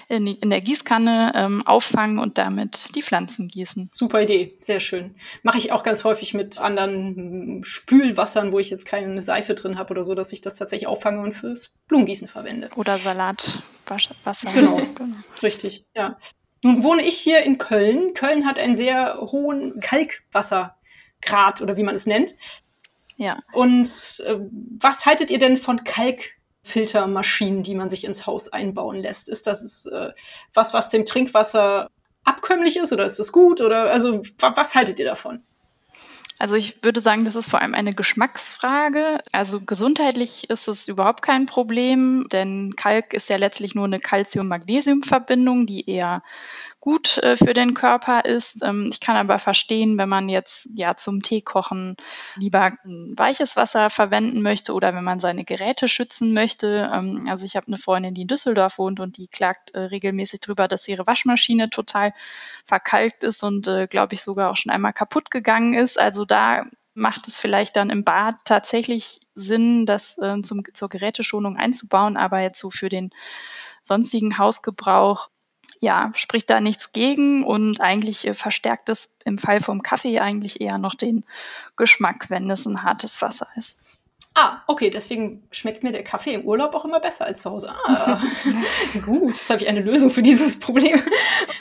in, 0.10 0.27
in 0.27 0.50
der 0.50 0.62
Gießkanne 0.62 1.31
ähm, 1.36 1.65
auffangen 1.65 2.19
und 2.19 2.38
damit 2.38 2.96
die 2.96 3.01
Pflanzen 3.01 3.48
gießen. 3.48 3.89
Super 3.93 4.22
Idee, 4.22 4.58
sehr 4.60 4.79
schön. 4.79 5.15
Mache 5.43 5.58
ich 5.58 5.72
auch 5.72 5.84
ganz 5.84 6.03
häufig 6.03 6.34
mit 6.34 6.60
anderen 6.60 7.63
Spülwassern, 7.63 8.51
wo 8.51 8.60
ich 8.60 8.69
jetzt 8.69 8.86
keine 8.86 9.22
Seife 9.22 9.53
drin 9.53 9.77
habe 9.77 9.91
oder 9.91 10.03
so, 10.03 10.15
dass 10.15 10.34
ich 10.34 10.41
das 10.41 10.55
tatsächlich 10.55 10.88
auffange 10.88 11.22
und 11.22 11.34
fürs 11.34 11.74
Blumengießen 11.88 12.27
verwende. 12.27 12.69
Oder 12.75 12.98
Salatwasser. 12.98 14.51
Genau, 14.53 14.77
genau. 14.96 15.15
richtig, 15.41 15.86
ja. 15.96 16.17
Nun 16.62 16.84
wohne 16.84 17.03
ich 17.03 17.17
hier 17.17 17.43
in 17.43 17.58
Köln. 17.58 18.13
Köln 18.13 18.46
hat 18.46 18.60
einen 18.60 18.75
sehr 18.75 19.17
hohen 19.19 19.79
Kalkwassergrad 19.79 21.62
oder 21.62 21.77
wie 21.77 21.84
man 21.84 21.96
es 21.96 22.05
nennt. 22.05 22.36
Ja. 23.20 23.38
Und 23.52 23.86
äh, 24.26 24.40
was 24.80 25.06
haltet 25.06 25.30
ihr 25.30 25.40
denn 25.40 25.58
von 25.58 25.84
Kalkfiltermaschinen, 25.84 27.64
die 27.64 27.76
man 27.76 27.90
sich 27.90 28.06
ins 28.06 28.26
Haus 28.26 28.48
einbauen 28.48 28.96
lässt? 28.98 29.28
Ist 29.28 29.46
das 29.46 29.86
äh, 29.88 30.14
was, 30.54 30.74
was 30.74 30.88
dem 30.88 31.04
Trinkwasser 31.04 31.90
abkömmlich 32.24 32.78
ist 32.78 32.94
oder 32.94 33.04
ist 33.04 33.20
das 33.20 33.34
gut? 33.34 33.60
Oder 33.60 33.92
also 33.92 34.22
was 34.40 34.74
haltet 34.74 35.00
ihr 35.00 35.06
davon? 35.06 35.44
Also 36.42 36.56
ich 36.56 36.82
würde 36.82 37.02
sagen, 37.02 37.26
das 37.26 37.36
ist 37.36 37.50
vor 37.50 37.62
allem 37.62 37.76
eine 37.76 37.92
Geschmacksfrage. 37.92 39.20
Also 39.34 39.60
gesundheitlich 39.60 40.50
ist 40.50 40.70
es 40.70 40.88
überhaupt 40.88 41.22
kein 41.22 41.46
Problem, 41.46 42.26
denn 42.32 42.78
Kalk 42.78 43.14
ist 43.14 43.28
ja 43.28 43.36
letztlich 43.36 43.76
nur 43.76 43.84
eine 43.84 44.00
Calcium-Magnesium-Verbindung, 44.00 45.66
die 45.66 45.90
eher 45.90 46.24
gut 46.80 47.18
äh, 47.18 47.36
für 47.36 47.54
den 47.54 47.74
Körper 47.74 48.26
ist. 48.26 48.64
Ähm, 48.64 48.88
ich 48.90 49.00
kann 49.00 49.16
aber 49.16 49.40
verstehen, 49.40 49.98
wenn 49.98 50.10
man 50.10 50.30
jetzt 50.30 50.70
ja 50.74 50.96
zum 50.96 51.22
Teekochen 51.22 51.96
lieber 52.38 52.72
ein 52.84 53.14
weiches 53.18 53.56
Wasser 53.56 53.90
verwenden 53.90 54.42
möchte 54.42 54.74
oder 54.74 54.94
wenn 54.96 55.04
man 55.04 55.20
seine 55.20 55.44
Geräte 55.44 55.88
schützen 55.88 56.34
möchte. 56.34 56.90
Ähm, 56.94 57.26
also 57.28 57.46
ich 57.46 57.56
habe 57.56 57.68
eine 57.68 57.78
Freundin, 57.78 58.14
die 58.14 58.22
in 58.22 58.28
Düsseldorf 58.28 58.78
wohnt 58.78 59.00
und 59.00 59.18
die 59.18 59.28
klagt 59.28 59.72
äh, 59.72 59.80
regelmäßig 59.80 60.40
drüber, 60.40 60.68
dass 60.68 60.88
ihre 60.88 61.06
Waschmaschine 61.06 61.70
total 61.70 62.14
verkalkt 62.66 63.24
ist 63.24 63.44
und 63.44 63.68
äh, 63.68 63.88
glaube 63.88 64.14
ich 64.14 64.22
sogar 64.22 64.52
auch 64.52 64.56
schon 64.56 64.72
einmal 64.72 64.94
kaputt 64.94 65.32
gegangen 65.32 65.74
ist. 65.74 66.00
Also 66.00 66.24
da 66.24 66.66
macht 66.94 67.28
es 67.28 67.40
vielleicht 67.40 67.76
dann 67.76 67.90
im 67.90 68.04
Bad 68.04 68.36
tatsächlich 68.46 69.22
Sinn, 69.36 69.86
das 69.86 70.18
äh, 70.18 70.42
zum, 70.42 70.64
zur 70.74 70.90
Geräteschonung 70.90 71.58
einzubauen, 71.58 72.18
aber 72.18 72.40
jetzt 72.42 72.60
so 72.60 72.70
für 72.70 72.90
den 72.90 73.12
sonstigen 73.84 74.38
Hausgebrauch 74.38 75.30
ja, 75.80 76.12
spricht 76.14 76.50
da 76.50 76.60
nichts 76.60 76.92
gegen 76.92 77.44
und 77.44 77.80
eigentlich 77.80 78.28
äh, 78.28 78.34
verstärkt 78.34 78.90
es 78.90 79.10
im 79.24 79.38
Fall 79.38 79.62
vom 79.62 79.82
Kaffee 79.82 80.20
eigentlich 80.20 80.62
eher 80.62 80.78
noch 80.78 80.96
den 80.96 81.24
Geschmack, 81.78 82.30
wenn 82.30 82.50
es 82.52 82.66
ein 82.66 82.84
hartes 82.84 83.22
Wasser 83.22 83.48
ist. 83.56 83.78
Ah, 84.41 84.63
okay, 84.67 84.89
deswegen 84.89 85.43
schmeckt 85.51 85.84
mir 85.84 85.91
der 85.91 86.03
Kaffee 86.03 86.34
im 86.34 86.46
Urlaub 86.46 86.74
auch 86.74 86.86
immer 86.86 87.01
besser 87.01 87.25
als 87.25 87.41
zu 87.41 87.51
Hause. 87.51 87.74
Ah, 87.84 88.22
gut, 89.05 89.36
jetzt 89.36 89.50
habe 89.50 89.62
ich 89.62 89.67
eine 89.67 89.81
Lösung 89.81 90.10
für 90.10 90.22
dieses 90.22 90.60
Problem. 90.60 91.01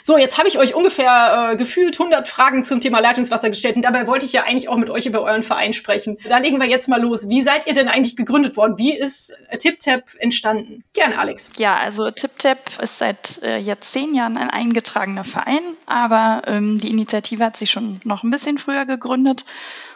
So, 0.01 0.17
jetzt 0.17 0.37
habe 0.37 0.47
ich 0.47 0.57
euch 0.57 0.75
ungefähr 0.75 1.51
äh, 1.51 1.57
gefühlt 1.57 1.99
100 1.99 2.29
Fragen 2.29 2.63
zum 2.63 2.79
Thema 2.79 2.99
Leitungswasser 2.99 3.49
gestellt 3.49 3.75
und 3.75 3.81
dabei 3.81 4.07
wollte 4.07 4.25
ich 4.25 4.31
ja 4.31 4.43
eigentlich 4.43 4.69
auch 4.69 4.77
mit 4.77 4.89
euch 4.89 5.05
über 5.05 5.21
euren 5.21 5.43
Verein 5.43 5.73
sprechen. 5.73 6.17
Da 6.23 6.37
legen 6.37 6.57
wir 6.57 6.67
jetzt 6.67 6.87
mal 6.87 7.01
los. 7.01 7.27
Wie 7.27 7.41
seid 7.41 7.67
ihr 7.67 7.73
denn 7.73 7.89
eigentlich 7.89 8.15
gegründet 8.15 8.55
worden? 8.55 8.77
Wie 8.77 8.97
ist 8.97 9.35
TipTap 9.57 10.03
entstanden? 10.19 10.85
Gerne, 10.93 11.19
Alex. 11.19 11.49
Ja, 11.57 11.75
also 11.75 12.09
TipTap 12.09 12.79
ist 12.81 12.97
seit 12.97 13.43
äh, 13.43 13.57
jetzt 13.57 13.91
zehn 13.91 14.15
Jahren 14.15 14.37
ein 14.37 14.49
eingetragener 14.49 15.25
Verein, 15.25 15.63
aber 15.85 16.43
ähm, 16.47 16.79
die 16.79 16.91
Initiative 16.91 17.43
hat 17.43 17.57
sich 17.57 17.71
schon 17.71 17.99
noch 18.05 18.23
ein 18.23 18.29
bisschen 18.29 18.57
früher 18.57 18.85
gegründet. 18.85 19.43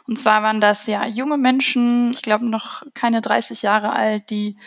Und 0.05 0.19
zwar 0.19 0.43
waren 0.43 0.59
das 0.59 0.85
ja 0.85 1.07
junge 1.07 1.37
Menschen, 1.37 2.11
ich 2.11 2.21
glaube 2.21 2.45
noch 2.45 2.72
keine 2.93 3.21
30 3.21 3.61
Jahre 3.61 3.93
alt, 3.93 4.29
die 4.29 4.57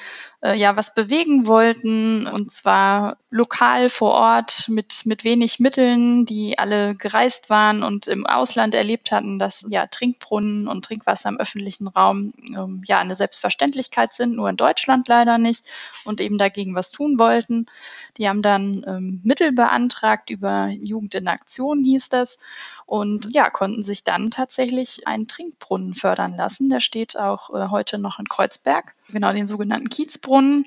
äh, 0.43 0.55
ja 0.55 0.77
was 0.77 0.95
bewegen 0.95 1.47
wollten 1.47 2.27
und 2.27 2.53
zwar 2.53 3.19
lokal 3.31 3.89
vor 3.89 4.13
Ort 4.13 4.69
mit, 4.69 5.05
mit 5.05 5.25
wenig 5.25 5.61
Mitteln, 5.61 6.25
die 6.25 6.59
alle 6.59 6.95
gereist 6.95 7.51
waren 7.51 7.83
und 7.83 8.07
im 8.07 8.27
Ausland 8.27 8.75
erlebt 8.75 9.13
hatten, 9.13 9.39
dass 9.39 9.67
ja 9.69 9.87
Trinkbrunnen 9.87 10.69
und 10.69 10.85
Trinkwasser 10.85 11.29
im 11.29 11.39
öffentlichen 11.39 11.89
Raum 11.89 12.33
ähm, 12.49 12.83
ja 12.87 12.99
eine 12.99 13.17
Selbstverständlichkeit 13.17 14.13
sind, 14.13 14.37
nur 14.37 14.49
in 14.49 14.57
Deutschland 14.57 15.09
leider 15.09 15.39
nicht 15.39 15.65
und 16.05 16.21
eben 16.21 16.39
dagegen 16.39 16.75
was 16.75 16.91
tun 16.91 17.19
wollten. 17.19 17.67
Die 18.17 18.29
haben 18.29 18.43
dann 18.43 18.85
ähm, 18.87 19.21
Mittel 19.25 19.53
beantragt 19.53 20.31
über 20.31 20.69
Jugend 20.69 21.15
in 21.15 21.29
Aktion 21.29 21.83
hieß 21.83 22.09
das 22.09 22.39
und 22.87 23.35
ja, 23.35 23.51
konnten 23.51 23.83
sich 23.83 24.05
dann 24.05 24.31
tatsächlich 24.31 25.07
einen 25.07 25.27
Trinkbrunnen 25.27 25.95
fördern 25.95 26.37
lassen. 26.37 26.69
Der 26.69 26.81
steht 26.81 27.19
auch 27.19 27.51
äh, 27.51 27.69
heute 27.69 27.96
heute 27.97 28.03
noch 28.03 28.19
in 28.19 28.29
Kreuzberg, 28.29 28.95
genau 29.11 29.33
den 29.33 29.47
sogenannten 29.47 29.89
Kiezbrunnen 29.89 30.63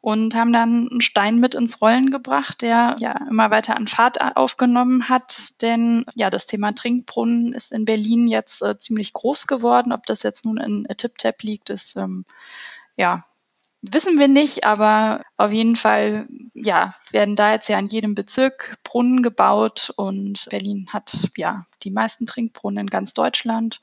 und 0.00 0.34
haben 0.34 0.52
dann 0.52 0.88
einen 0.88 1.00
Stein 1.00 1.38
mit 1.40 1.54
ins 1.54 1.80
Rollen 1.82 2.10
gebracht, 2.10 2.62
der 2.62 2.96
ja 2.98 3.14
immer 3.28 3.50
weiter 3.50 3.76
an 3.76 3.86
Fahrt 3.86 4.18
aufgenommen 4.36 5.08
hat, 5.08 5.60
denn 5.62 6.06
ja, 6.14 6.30
das 6.30 6.46
Thema 6.46 6.72
Trinkbrunnen 6.72 7.52
ist 7.52 7.72
in 7.72 7.84
Berlin 7.84 8.28
jetzt 8.28 8.62
äh, 8.62 8.78
ziemlich 8.78 9.12
groß 9.12 9.46
geworden. 9.46 9.92
Ob 9.92 10.06
das 10.06 10.22
jetzt 10.22 10.44
nun 10.44 10.58
in 10.58 10.86
Tip-Tap 10.96 11.42
liegt, 11.42 11.70
ist 11.70 11.96
ähm, 11.96 12.24
ja 12.96 13.24
Wissen 13.82 14.18
wir 14.18 14.28
nicht, 14.28 14.64
aber 14.64 15.22
auf 15.38 15.52
jeden 15.52 15.74
Fall, 15.74 16.28
ja, 16.52 16.94
werden 17.12 17.34
da 17.34 17.52
jetzt 17.52 17.70
ja 17.70 17.78
in 17.78 17.86
jedem 17.86 18.14
Bezirk 18.14 18.76
Brunnen 18.84 19.22
gebaut. 19.22 19.90
Und 19.96 20.48
Berlin 20.50 20.88
hat 20.92 21.30
ja 21.38 21.64
die 21.82 21.90
meisten 21.90 22.26
Trinkbrunnen 22.26 22.80
in 22.80 22.86
ganz 22.88 23.14
Deutschland 23.14 23.80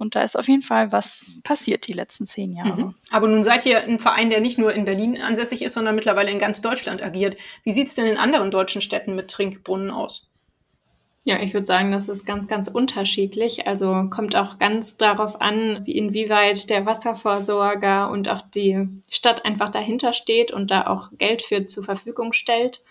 und 0.00 0.14
da 0.14 0.22
ist 0.22 0.36
auf 0.36 0.48
jeden 0.48 0.62
Fall 0.62 0.92
was 0.92 1.38
passiert 1.44 1.86
die 1.88 1.92
letzten 1.92 2.26
zehn 2.26 2.52
Jahre. 2.52 2.86
Mhm. 2.86 2.94
Aber 3.10 3.28
nun 3.28 3.42
seid 3.42 3.66
ihr 3.66 3.82
ein 3.82 3.98
Verein, 3.98 4.30
der 4.30 4.40
nicht 4.40 4.58
nur 4.58 4.72
in 4.72 4.84
Berlin 4.84 5.20
ansässig 5.20 5.62
ist, 5.62 5.74
sondern 5.74 5.94
mittlerweile 5.94 6.30
in 6.30 6.38
ganz 6.38 6.62
Deutschland 6.62 7.02
agiert. 7.02 7.36
Wie 7.64 7.72
sieht 7.72 7.88
es 7.88 7.94
denn 7.94 8.06
in 8.06 8.16
anderen 8.16 8.50
deutschen 8.50 8.80
Städten 8.80 9.14
mit 9.14 9.30
Trinkbrunnen 9.30 9.90
aus? 9.90 10.30
Ja, 11.24 11.38
ich 11.42 11.52
würde 11.52 11.66
sagen, 11.66 11.92
das 11.92 12.08
ist 12.08 12.24
ganz, 12.24 12.48
ganz 12.48 12.68
unterschiedlich. 12.68 13.66
Also 13.66 14.06
kommt 14.08 14.36
auch 14.36 14.58
ganz 14.58 14.96
darauf 14.96 15.40
an, 15.42 15.82
wie 15.84 15.92
inwieweit 15.92 16.70
der 16.70 16.86
Wasserversorger 16.86 18.10
und 18.10 18.30
auch 18.30 18.40
die 18.40 18.88
Stadt 19.10 19.44
einfach 19.44 19.68
dahinter 19.70 20.14
steht 20.14 20.50
und 20.50 20.70
da 20.70 20.86
auch 20.86 21.10
Geld 21.18 21.42
für 21.42 21.66
zur 21.66 21.84
Verfügung 21.84 22.32
stellt. 22.32 22.82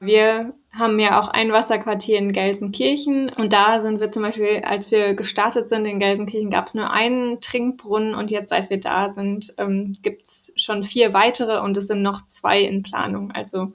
Wir 0.00 0.54
haben 0.72 1.00
ja 1.00 1.20
auch 1.20 1.28
ein 1.28 1.50
Wasserquartier 1.50 2.18
in 2.18 2.32
Gelsenkirchen 2.32 3.30
und 3.30 3.52
da 3.52 3.80
sind 3.80 3.98
wir 3.98 4.12
zum 4.12 4.22
Beispiel, 4.22 4.60
als 4.64 4.90
wir 4.92 5.14
gestartet 5.14 5.68
sind 5.68 5.86
in 5.86 5.98
Gelsenkirchen, 5.98 6.50
gab 6.50 6.68
es 6.68 6.74
nur 6.74 6.90
einen 6.92 7.40
Trinkbrunnen 7.40 8.14
und 8.14 8.30
jetzt, 8.30 8.50
seit 8.50 8.70
wir 8.70 8.78
da 8.78 9.08
sind, 9.08 9.54
ähm, 9.58 9.96
gibt 10.02 10.22
es 10.22 10.52
schon 10.54 10.84
vier 10.84 11.14
weitere 11.14 11.60
und 11.60 11.76
es 11.76 11.88
sind 11.88 12.02
noch 12.02 12.24
zwei 12.26 12.60
in 12.60 12.84
Planung. 12.84 13.32
Also 13.32 13.72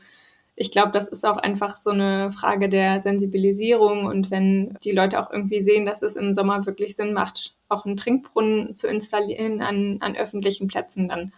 ich 0.56 0.72
glaube, 0.72 0.92
das 0.92 1.10
ist 1.10 1.26
auch 1.26 1.38
einfach 1.38 1.76
so 1.76 1.90
eine 1.90 2.32
Frage 2.32 2.70
der 2.70 3.02
Sensibilisierung 3.02 4.06
und 4.06 4.32
wenn 4.32 4.78
die 4.84 4.92
Leute 4.92 5.20
auch 5.20 5.30
irgendwie 5.32 5.62
sehen, 5.62 5.86
dass 5.86 6.04
es 6.04 6.16
im 6.16 6.34
Sommer 6.34 6.66
wirklich 6.66 6.96
Sinn 6.96 7.12
macht, 7.14 7.56
auch 7.68 7.86
einen 7.86 7.98
Trinkbrunnen 7.98 8.76
zu 8.78 8.88
installieren 8.88 9.62
an, 9.62 9.98
an 10.00 10.16
öffentlichen 10.16 10.68
Plätzen, 10.68 11.10
dann 11.10 11.34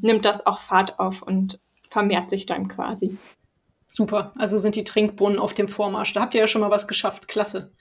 nimmt 0.00 0.24
das 0.24 0.46
auch 0.46 0.60
Fahrt 0.60 0.98
auf 1.00 1.22
und 1.22 1.58
vermehrt 1.88 2.30
sich 2.30 2.46
dann 2.46 2.68
quasi. 2.68 3.18
Super. 3.88 4.32
Also 4.36 4.58
sind 4.58 4.76
die 4.76 4.84
Trinkbrunnen 4.84 5.38
auf 5.38 5.54
dem 5.54 5.68
Vormarsch. 5.68 6.12
Da 6.12 6.20
habt 6.20 6.34
ihr 6.34 6.40
ja 6.40 6.46
schon 6.46 6.60
mal 6.60 6.70
was 6.70 6.88
geschafft. 6.88 7.28
Klasse. 7.28 7.72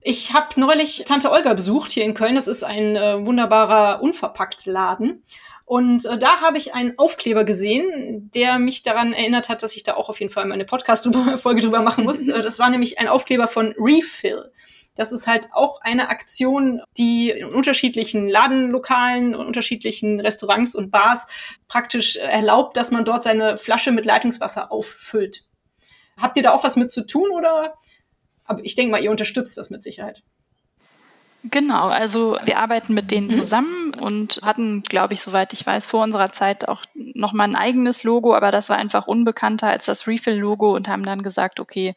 Ich 0.00 0.32
habe 0.32 0.58
neulich 0.58 1.04
Tante 1.06 1.30
Olga 1.30 1.54
besucht 1.54 1.92
hier 1.92 2.04
in 2.04 2.14
Köln. 2.14 2.34
Das 2.34 2.48
ist 2.48 2.64
ein 2.64 2.96
äh, 2.96 3.24
wunderbarer 3.24 4.02
Unverpackt-Laden. 4.02 5.22
Und 5.64 6.04
äh, 6.04 6.18
da 6.18 6.40
habe 6.40 6.58
ich 6.58 6.74
einen 6.74 6.98
Aufkleber 6.98 7.44
gesehen, 7.44 8.30
der 8.34 8.58
mich 8.58 8.82
daran 8.82 9.12
erinnert 9.12 9.48
hat, 9.48 9.62
dass 9.62 9.76
ich 9.76 9.84
da 9.84 9.94
auch 9.94 10.08
auf 10.08 10.20
jeden 10.20 10.32
Fall 10.32 10.46
meine 10.46 10.64
Podcast-Folge 10.64 11.62
drüber 11.62 11.80
machen 11.80 12.04
muss. 12.04 12.20
Äh, 12.28 12.42
das 12.42 12.58
war 12.58 12.70
nämlich 12.70 12.98
ein 12.98 13.08
Aufkleber 13.08 13.46
von 13.46 13.74
Refill. 13.78 14.50
Das 14.94 15.12
ist 15.12 15.26
halt 15.26 15.48
auch 15.52 15.80
eine 15.80 16.10
Aktion, 16.10 16.82
die 16.98 17.30
in 17.30 17.48
unterschiedlichen 17.48 18.28
Ladenlokalen 18.28 19.34
und 19.34 19.46
unterschiedlichen 19.46 20.20
Restaurants 20.20 20.74
und 20.74 20.90
Bars 20.90 21.26
praktisch 21.68 22.16
erlaubt, 22.16 22.76
dass 22.76 22.90
man 22.90 23.04
dort 23.04 23.24
seine 23.24 23.56
Flasche 23.56 23.90
mit 23.92 24.04
Leitungswasser 24.04 24.70
auffüllt. 24.70 25.44
Habt 26.20 26.36
ihr 26.36 26.42
da 26.42 26.52
auch 26.52 26.64
was 26.64 26.76
mit 26.76 26.90
zu 26.90 27.06
tun 27.06 27.30
oder? 27.30 27.74
Aber 28.44 28.64
ich 28.64 28.74
denke 28.74 28.92
mal, 28.92 29.02
ihr 29.02 29.10
unterstützt 29.10 29.56
das 29.56 29.70
mit 29.70 29.82
Sicherheit. 29.82 30.22
Genau, 31.44 31.88
also 31.88 32.38
wir 32.44 32.58
arbeiten 32.60 32.94
mit 32.94 33.10
denen 33.10 33.26
mhm. 33.26 33.32
zusammen 33.32 33.94
und 34.00 34.40
hatten, 34.44 34.82
glaube 34.82 35.14
ich, 35.14 35.22
soweit 35.22 35.52
ich 35.52 35.66
weiß, 35.66 35.88
vor 35.88 36.04
unserer 36.04 36.30
Zeit 36.30 36.68
auch 36.68 36.84
nochmal 36.94 37.48
ein 37.48 37.56
eigenes 37.56 38.04
Logo, 38.04 38.34
aber 38.34 38.52
das 38.52 38.68
war 38.68 38.76
einfach 38.76 39.08
unbekannter 39.08 39.66
als 39.68 39.86
das 39.86 40.06
Refill-Logo 40.06 40.72
und 40.74 40.86
haben 40.86 41.02
dann 41.02 41.22
gesagt, 41.22 41.58
okay, 41.58 41.96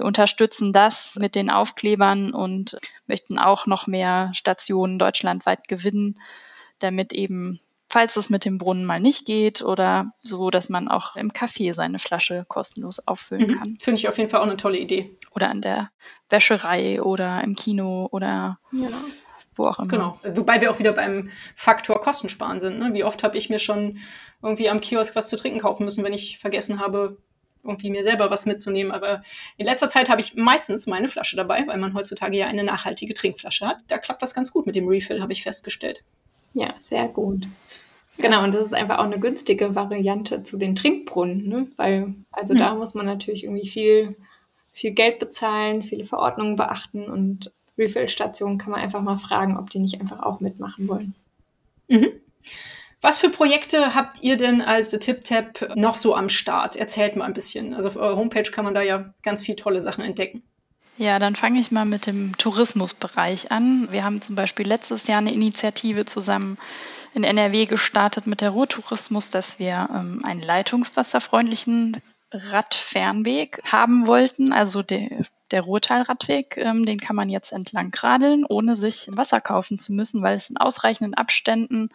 wir 0.00 0.06
unterstützen 0.06 0.72
das 0.72 1.16
mit 1.20 1.34
den 1.34 1.50
Aufklebern 1.50 2.32
und 2.32 2.78
möchten 3.06 3.38
auch 3.38 3.66
noch 3.66 3.86
mehr 3.86 4.30
Stationen 4.32 4.98
deutschlandweit 4.98 5.68
gewinnen, 5.68 6.18
damit 6.78 7.12
eben 7.12 7.60
falls 7.86 8.16
es 8.16 8.30
mit 8.30 8.46
dem 8.46 8.56
Brunnen 8.56 8.86
mal 8.86 8.98
nicht 8.98 9.26
geht 9.26 9.60
oder 9.60 10.12
so, 10.22 10.48
dass 10.48 10.70
man 10.70 10.88
auch 10.88 11.16
im 11.16 11.32
Café 11.32 11.74
seine 11.74 11.98
Flasche 11.98 12.46
kostenlos 12.48 13.06
auffüllen 13.06 13.48
mhm. 13.50 13.58
kann. 13.58 13.76
Finde 13.78 13.98
ich 13.98 14.08
auf 14.08 14.16
jeden 14.16 14.30
Fall 14.30 14.40
auch 14.40 14.46
eine 14.46 14.56
tolle 14.56 14.78
Idee. 14.78 15.14
Oder 15.32 15.50
an 15.50 15.60
der 15.60 15.90
Wäscherei 16.30 17.02
oder 17.02 17.44
im 17.44 17.54
Kino 17.54 18.08
oder 18.10 18.58
ja. 18.72 18.88
wo 19.54 19.66
auch 19.66 19.80
immer. 19.80 19.88
Genau, 19.88 20.16
wobei 20.34 20.62
wir 20.62 20.70
auch 20.70 20.78
wieder 20.78 20.92
beim 20.92 21.28
Faktor 21.56 22.00
Kostensparen 22.00 22.60
sind. 22.60 22.78
Ne? 22.78 22.94
Wie 22.94 23.04
oft 23.04 23.22
habe 23.22 23.36
ich 23.36 23.50
mir 23.50 23.58
schon 23.58 23.98
irgendwie 24.42 24.70
am 24.70 24.80
Kiosk 24.80 25.14
was 25.14 25.28
zu 25.28 25.36
trinken 25.36 25.60
kaufen 25.60 25.84
müssen, 25.84 26.04
wenn 26.04 26.14
ich 26.14 26.38
vergessen 26.38 26.80
habe, 26.80 27.18
irgendwie 27.62 27.90
mir 27.90 28.02
selber 28.02 28.30
was 28.30 28.46
mitzunehmen. 28.46 28.92
Aber 28.92 29.22
in 29.56 29.66
letzter 29.66 29.88
Zeit 29.88 30.08
habe 30.08 30.20
ich 30.20 30.34
meistens 30.34 30.86
meine 30.86 31.08
Flasche 31.08 31.36
dabei, 31.36 31.66
weil 31.66 31.78
man 31.78 31.94
heutzutage 31.94 32.36
ja 32.36 32.46
eine 32.46 32.64
nachhaltige 32.64 33.14
Trinkflasche 33.14 33.66
hat. 33.66 33.78
Da 33.88 33.98
klappt 33.98 34.22
das 34.22 34.34
ganz 34.34 34.52
gut 34.52 34.66
mit 34.66 34.74
dem 34.74 34.88
Refill, 34.88 35.20
habe 35.20 35.32
ich 35.32 35.42
festgestellt. 35.42 36.02
Ja, 36.54 36.74
sehr 36.78 37.08
gut. 37.08 37.46
Genau, 38.18 38.44
und 38.44 38.54
das 38.54 38.66
ist 38.66 38.74
einfach 38.74 38.98
auch 38.98 39.04
eine 39.04 39.18
günstige 39.18 39.74
Variante 39.74 40.42
zu 40.42 40.56
den 40.56 40.76
Trinkbrunnen, 40.76 41.48
ne? 41.48 41.68
weil 41.76 42.14
also 42.32 42.54
mhm. 42.54 42.58
da 42.58 42.74
muss 42.74 42.94
man 42.94 43.06
natürlich 43.06 43.44
irgendwie 43.44 43.68
viel, 43.68 44.16
viel 44.72 44.90
Geld 44.92 45.18
bezahlen, 45.18 45.82
viele 45.82 46.04
Verordnungen 46.04 46.56
beachten 46.56 47.04
und 47.08 47.52
Refill-Stationen 47.78 48.58
kann 48.58 48.72
man 48.72 48.80
einfach 48.80 49.00
mal 49.00 49.16
fragen, 49.16 49.56
ob 49.56 49.70
die 49.70 49.78
nicht 49.78 50.00
einfach 50.00 50.22
auch 50.22 50.40
mitmachen 50.40 50.86
wollen. 50.88 51.14
Mhm. 51.88 52.08
Was 53.02 53.16
für 53.16 53.30
Projekte 53.30 53.94
habt 53.94 54.22
ihr 54.22 54.36
denn 54.36 54.60
als 54.60 54.90
The 54.90 54.98
Tip 54.98 55.24
Tap 55.24 55.74
noch 55.74 55.96
so 55.96 56.14
am 56.14 56.28
Start? 56.28 56.76
Erzählt 56.76 57.16
mal 57.16 57.24
ein 57.24 57.32
bisschen. 57.32 57.72
Also 57.72 57.88
auf 57.88 57.96
eurer 57.96 58.16
Homepage 58.16 58.50
kann 58.50 58.64
man 58.64 58.74
da 58.74 58.82
ja 58.82 59.14
ganz 59.22 59.42
viele 59.42 59.56
tolle 59.56 59.80
Sachen 59.80 60.04
entdecken. 60.04 60.42
Ja, 60.98 61.18
dann 61.18 61.34
fange 61.34 61.58
ich 61.60 61.70
mal 61.70 61.86
mit 61.86 62.06
dem 62.06 62.36
Tourismusbereich 62.36 63.50
an. 63.50 63.90
Wir 63.90 64.04
haben 64.04 64.20
zum 64.20 64.34
Beispiel 64.34 64.66
letztes 64.66 65.06
Jahr 65.06 65.16
eine 65.16 65.32
Initiative 65.32 66.04
zusammen 66.04 66.58
in 67.14 67.24
NRW 67.24 67.64
gestartet 67.64 68.26
mit 68.26 68.42
der 68.42 68.50
Ruhrtourismus, 68.50 69.30
dass 69.30 69.58
wir 69.58 69.88
ähm, 69.94 70.20
einen 70.24 70.42
leitungswasserfreundlichen 70.42 71.96
Radfernweg 72.32 73.60
haben 73.72 74.06
wollten. 74.06 74.52
Also 74.52 74.82
der, 74.82 75.24
der 75.50 75.62
Ruhrtalradweg, 75.62 76.56
ähm, 76.56 76.84
den 76.84 76.98
kann 76.98 77.16
man 77.16 77.28
jetzt 77.28 77.52
entlang 77.52 77.92
radeln, 77.94 78.44
ohne 78.48 78.74
sich 78.74 79.08
Wasser 79.12 79.40
kaufen 79.40 79.78
zu 79.78 79.92
müssen, 79.92 80.22
weil 80.22 80.36
es 80.36 80.50
in 80.50 80.56
ausreichenden 80.56 81.14
Abständen 81.14 81.90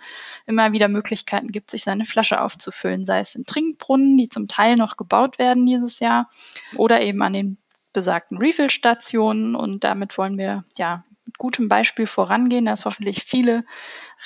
immer 0.46 0.74
wieder 0.74 0.88
Möglichkeiten 0.88 1.52
gibt, 1.52 1.70
sich 1.72 1.84
seine 1.84 2.06
Flasche 2.06 2.42
aufzufüllen, 2.42 3.06
sei 3.06 3.20
es 3.20 3.36
in 3.36 3.46
Trinkbrunnen, 3.46 4.18
die 4.18 4.30
zum 4.30 4.48
Teil 4.48 4.76
noch 4.76 4.98
gebaut 4.98 5.40
werden 5.40 5.66
dieses 5.66 6.00
Jahr, 6.00 6.30
oder 6.76 7.02
eben 7.02 7.22
an 7.22 7.34
den 7.34 7.58
besagten 7.94 8.38
Refill-Stationen. 8.38 9.56
Und 9.56 9.84
damit 9.84 10.18
wollen 10.18 10.38
wir 10.38 10.64
ja 10.78 11.04
mit 11.26 11.38
gutem 11.38 11.70
Beispiel 11.70 12.08
vorangehen, 12.08 12.66
dass 12.66 12.86
hoffentlich 12.86 13.24
viele 13.24 13.64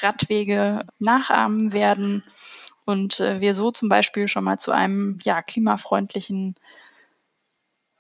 Radwege 0.02 0.86
nachahmen 1.00 1.72
werden 1.72 2.24
und 2.90 3.20
äh, 3.20 3.40
wir 3.40 3.54
so 3.54 3.70
zum 3.70 3.88
Beispiel 3.88 4.28
schon 4.28 4.44
mal 4.44 4.58
zu 4.58 4.72
einem 4.72 5.20
ja, 5.24 5.44
klimafreundlichen 5.44 6.56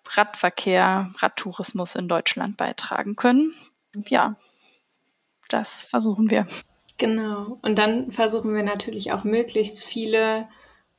Radverkehr, 0.09 1.09
Radtourismus 1.17 1.95
in 1.95 2.07
Deutschland 2.07 2.57
beitragen 2.57 3.15
können. 3.15 3.53
Ja, 4.07 4.35
das 5.49 5.85
versuchen 5.85 6.29
wir. 6.29 6.45
Genau. 6.97 7.57
Und 7.61 7.77
dann 7.77 8.11
versuchen 8.11 8.53
wir 8.53 8.63
natürlich 8.63 9.11
auch 9.11 9.23
möglichst 9.23 9.83
viele 9.83 10.47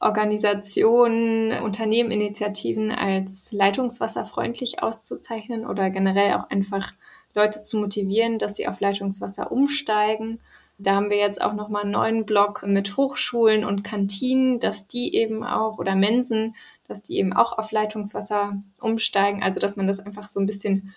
Organisationen, 0.01 1.63
Unternehmen, 1.63 2.11
Initiativen 2.11 2.91
als 2.91 3.53
leitungswasserfreundlich 3.53 4.83
auszuzeichnen 4.83 5.67
oder 5.67 5.91
generell 5.91 6.35
auch 6.35 6.49
einfach 6.49 6.93
Leute 7.35 7.63
zu 7.63 7.77
motivieren, 7.77 8.39
dass 8.39 8.57
sie 8.57 8.67
auf 8.67 8.81
Leitungswasser 8.81 9.53
umsteigen. 9.53 10.41
Da 10.79 10.95
haben 10.95 11.11
wir 11.11 11.19
jetzt 11.19 11.43
auch 11.43 11.53
nochmal 11.53 11.83
einen 11.83 11.91
neuen 11.91 12.25
Blog 12.25 12.65
mit 12.67 12.97
Hochschulen 12.97 13.67
und 13.67 13.85
Kantinen, 13.85 14.59
dass 14.59 14.87
die 14.87 15.15
eben 15.15 15.45
auch 15.45 15.79
oder 15.79 15.95
Mensen, 15.95 16.57
dass 16.91 17.03
die 17.03 17.17
eben 17.17 17.33
auch 17.33 17.57
auf 17.57 17.71
Leitungswasser 17.71 18.55
umsteigen. 18.81 19.43
Also 19.43 19.61
dass 19.61 19.77
man 19.77 19.87
das 19.87 20.01
einfach 20.01 20.29
so 20.29 20.41
ein 20.41 20.47
bisschen 20.47 20.93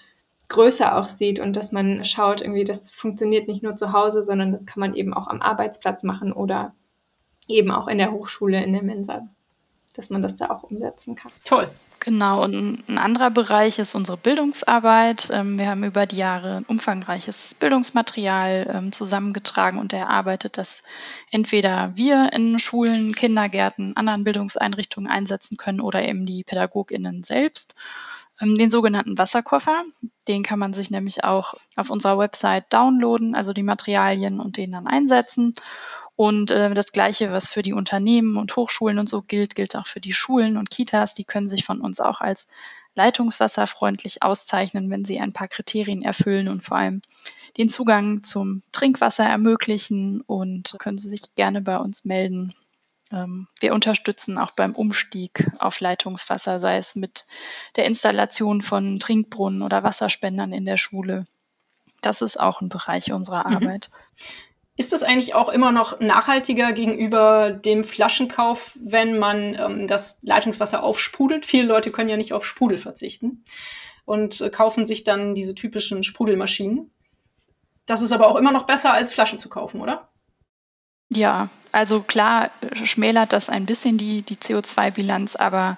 größer 0.49 0.97
auch 0.97 1.09
sieht 1.09 1.39
und 1.39 1.55
dass 1.55 1.71
man 1.71 2.03
schaut, 2.03 2.41
irgendwie, 2.41 2.63
das 2.63 2.91
funktioniert 2.91 3.47
nicht 3.47 3.63
nur 3.63 3.75
zu 3.75 3.93
Hause, 3.93 4.23
sondern 4.23 4.51
das 4.51 4.65
kann 4.65 4.79
man 4.79 4.93
eben 4.95 5.13
auch 5.13 5.27
am 5.27 5.41
Arbeitsplatz 5.41 6.03
machen 6.03 6.33
oder 6.33 6.73
eben 7.47 7.71
auch 7.71 7.87
in 7.87 7.97
der 7.97 8.11
Hochschule, 8.11 8.63
in 8.63 8.73
der 8.73 8.83
Mensa, 8.83 9.27
dass 9.93 10.09
man 10.09 10.21
das 10.21 10.35
da 10.35 10.49
auch 10.49 10.63
umsetzen 10.63 11.15
kann. 11.15 11.31
Toll. 11.45 11.69
Genau, 12.05 12.43
und 12.43 12.83
ein 12.89 12.97
anderer 12.97 13.31
Bereich 13.31 13.79
ist 13.79 13.95
unsere 13.95 14.17
Bildungsarbeit. 14.17 15.29
Ähm, 15.31 15.57
wir 15.57 15.67
haben 15.67 15.85
über 15.85 16.05
die 16.05 16.17
Jahre 16.17 16.65
umfangreiches 16.67 17.53
Bildungsmaterial 17.53 18.69
ähm, 18.69 18.91
zusammengetragen 18.91 19.79
und 19.79 19.93
erarbeitet, 19.93 20.57
das 20.57 20.83
entweder 21.31 21.93
wir 21.95 22.33
in 22.33 22.59
Schulen, 22.59 23.15
Kindergärten, 23.15 23.95
anderen 23.95 24.25
Bildungseinrichtungen 24.25 25.09
einsetzen 25.09 25.55
können 25.55 25.79
oder 25.79 26.03
eben 26.03 26.25
die 26.25 26.43
PädagogInnen 26.43 27.23
selbst. 27.23 27.75
Ähm, 28.41 28.55
den 28.55 28.69
sogenannten 28.69 29.17
Wasserkoffer, 29.17 29.83
den 30.27 30.43
kann 30.43 30.59
man 30.59 30.73
sich 30.73 30.91
nämlich 30.91 31.23
auch 31.23 31.53
auf 31.77 31.89
unserer 31.89 32.17
Website 32.17 32.65
downloaden, 32.73 33.33
also 33.33 33.53
die 33.53 33.63
Materialien 33.63 34.41
und 34.41 34.57
den 34.57 34.73
dann 34.73 34.87
einsetzen. 34.87 35.53
Und 36.15 36.51
äh, 36.51 36.73
das 36.73 36.91
Gleiche, 36.91 37.31
was 37.31 37.49
für 37.49 37.63
die 37.63 37.73
Unternehmen 37.73 38.37
und 38.37 38.55
Hochschulen 38.55 38.99
und 38.99 39.09
so 39.09 39.21
gilt, 39.21 39.55
gilt 39.55 39.75
auch 39.75 39.87
für 39.87 39.99
die 39.99 40.13
Schulen 40.13 40.57
und 40.57 40.69
Kitas. 40.69 41.15
Die 41.15 41.23
können 41.23 41.47
sich 41.47 41.65
von 41.65 41.81
uns 41.81 41.99
auch 41.99 42.21
als 42.21 42.47
leitungswasserfreundlich 42.95 44.21
auszeichnen, 44.21 44.89
wenn 44.91 45.03
sie 45.03 45.19
ein 45.19 45.33
paar 45.33 45.47
Kriterien 45.47 46.03
erfüllen 46.03 46.47
und 46.47 46.63
vor 46.63 46.77
allem 46.77 47.01
den 47.57 47.69
Zugang 47.69 48.23
zum 48.23 48.61
Trinkwasser 48.71 49.25
ermöglichen 49.25 50.21
und 50.21 50.75
können 50.79 50.97
sie 50.97 51.09
sich 51.09 51.35
gerne 51.35 51.61
bei 51.61 51.77
uns 51.77 52.05
melden. 52.05 52.53
Ähm, 53.11 53.47
wir 53.59 53.73
unterstützen 53.73 54.37
auch 54.37 54.51
beim 54.51 54.73
Umstieg 54.73 55.49
auf 55.59 55.79
Leitungswasser, 55.79 56.59
sei 56.59 56.77
es 56.77 56.95
mit 56.95 57.25
der 57.75 57.85
Installation 57.85 58.61
von 58.61 58.99
Trinkbrunnen 58.99 59.61
oder 59.61 59.83
Wasserspendern 59.83 60.53
in 60.53 60.65
der 60.65 60.77
Schule. 60.77 61.25
Das 62.01 62.21
ist 62.21 62.39
auch 62.39 62.61
ein 62.61 62.69
Bereich 62.69 63.11
unserer 63.11 63.47
mhm. 63.49 63.79
Ist 64.75 64.91
das 64.91 65.03
eigentlich 65.03 65.35
auch 65.35 65.49
immer 65.49 65.71
noch 65.71 65.99
nachhaltiger 65.99 66.73
gegenüber 66.73 67.51
dem 67.51 67.83
Flaschenkauf, 67.83 68.77
wenn 68.81 69.19
man 69.19 69.53
ähm, 69.53 69.87
das 69.87 70.19
Leitungswasser 70.23 70.81
aufsprudelt? 70.83 71.45
Viele 71.45 71.67
Leute 71.67 71.91
können 71.91 72.09
ja 72.09 72.17
nicht 72.17 72.33
auf 72.33 72.45
Sprudel 72.45 72.79
verzichten 72.79 73.43
und 74.05 74.41
äh, 74.41 74.49
kaufen 74.49 74.85
sich 74.85 75.03
dann 75.03 75.35
diese 75.35 75.53
typischen 75.53 76.03
Sprudelmaschinen. 76.03 76.91
Das 77.85 78.01
ist 78.01 78.11
aber 78.11 78.27
auch 78.27 78.35
immer 78.35 78.51
noch 78.51 78.65
besser, 78.65 78.93
als 78.93 79.13
Flaschen 79.13 79.37
zu 79.37 79.49
kaufen, 79.49 79.79
oder? 79.79 80.09
Ja, 81.11 81.49
also 81.71 82.01
klar 82.01 82.49
schmälert 82.73 83.33
das 83.33 83.49
ein 83.49 83.67
bisschen 83.67 83.99
die, 83.99 84.23
die 84.23 84.37
CO2-Bilanz, 84.37 85.35
aber 85.35 85.77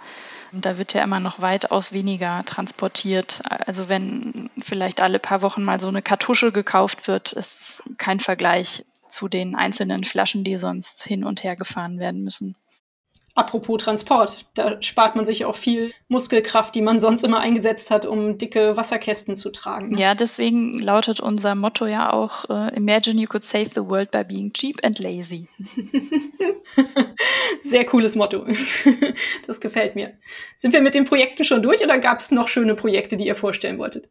da 0.61 0.77
wird 0.77 0.93
ja 0.93 1.03
immer 1.03 1.19
noch 1.19 1.41
weitaus 1.41 1.93
weniger 1.93 2.43
transportiert. 2.45 3.41
Also 3.49 3.89
wenn 3.89 4.49
vielleicht 4.61 5.01
alle 5.01 5.19
paar 5.19 5.41
Wochen 5.41 5.63
mal 5.63 5.79
so 5.79 5.87
eine 5.87 6.01
Kartusche 6.01 6.51
gekauft 6.51 7.07
wird, 7.07 7.33
ist 7.33 7.83
kein 7.97 8.19
Vergleich 8.19 8.85
zu 9.09 9.27
den 9.27 9.55
einzelnen 9.55 10.03
Flaschen, 10.03 10.43
die 10.43 10.57
sonst 10.57 11.03
hin 11.03 11.23
und 11.23 11.43
her 11.43 11.55
gefahren 11.55 11.99
werden 11.99 12.23
müssen. 12.23 12.55
Apropos 13.37 13.83
Transport, 13.83 14.45
da 14.53 14.81
spart 14.81 15.17
man 15.17 15.25
sich 15.25 15.43
auch 15.43 15.57
viel 15.57 15.91
Muskelkraft, 16.07 16.73
die 16.73 16.81
man 16.81 17.01
sonst 17.01 17.21
immer 17.25 17.41
eingesetzt 17.41 17.91
hat, 17.91 18.05
um 18.05 18.37
dicke 18.37 18.77
Wasserkästen 18.77 19.35
zu 19.35 19.51
tragen. 19.51 19.97
Ja, 19.97 20.15
deswegen 20.15 20.71
lautet 20.71 21.19
unser 21.19 21.53
Motto 21.53 21.85
ja 21.85 22.13
auch: 22.13 22.49
uh, 22.49 22.69
Imagine 22.73 23.19
you 23.19 23.27
could 23.27 23.43
save 23.43 23.65
the 23.75 23.81
world 23.81 24.09
by 24.11 24.23
being 24.23 24.53
cheap 24.53 24.79
and 24.85 24.99
lazy. 24.99 25.49
Sehr 27.61 27.83
cooles 27.83 28.15
Motto. 28.15 28.45
das 29.47 29.59
gefällt 29.59 29.95
mir. 29.95 30.13
Sind 30.55 30.71
wir 30.71 30.79
mit 30.79 30.95
den 30.95 31.03
Projekten 31.03 31.43
schon 31.43 31.61
durch 31.61 31.83
oder 31.83 31.99
gab 31.99 32.19
es 32.19 32.31
noch 32.31 32.47
schöne 32.47 32.75
Projekte, 32.75 33.17
die 33.17 33.27
ihr 33.27 33.35
vorstellen 33.35 33.79
wolltet? 33.79 34.07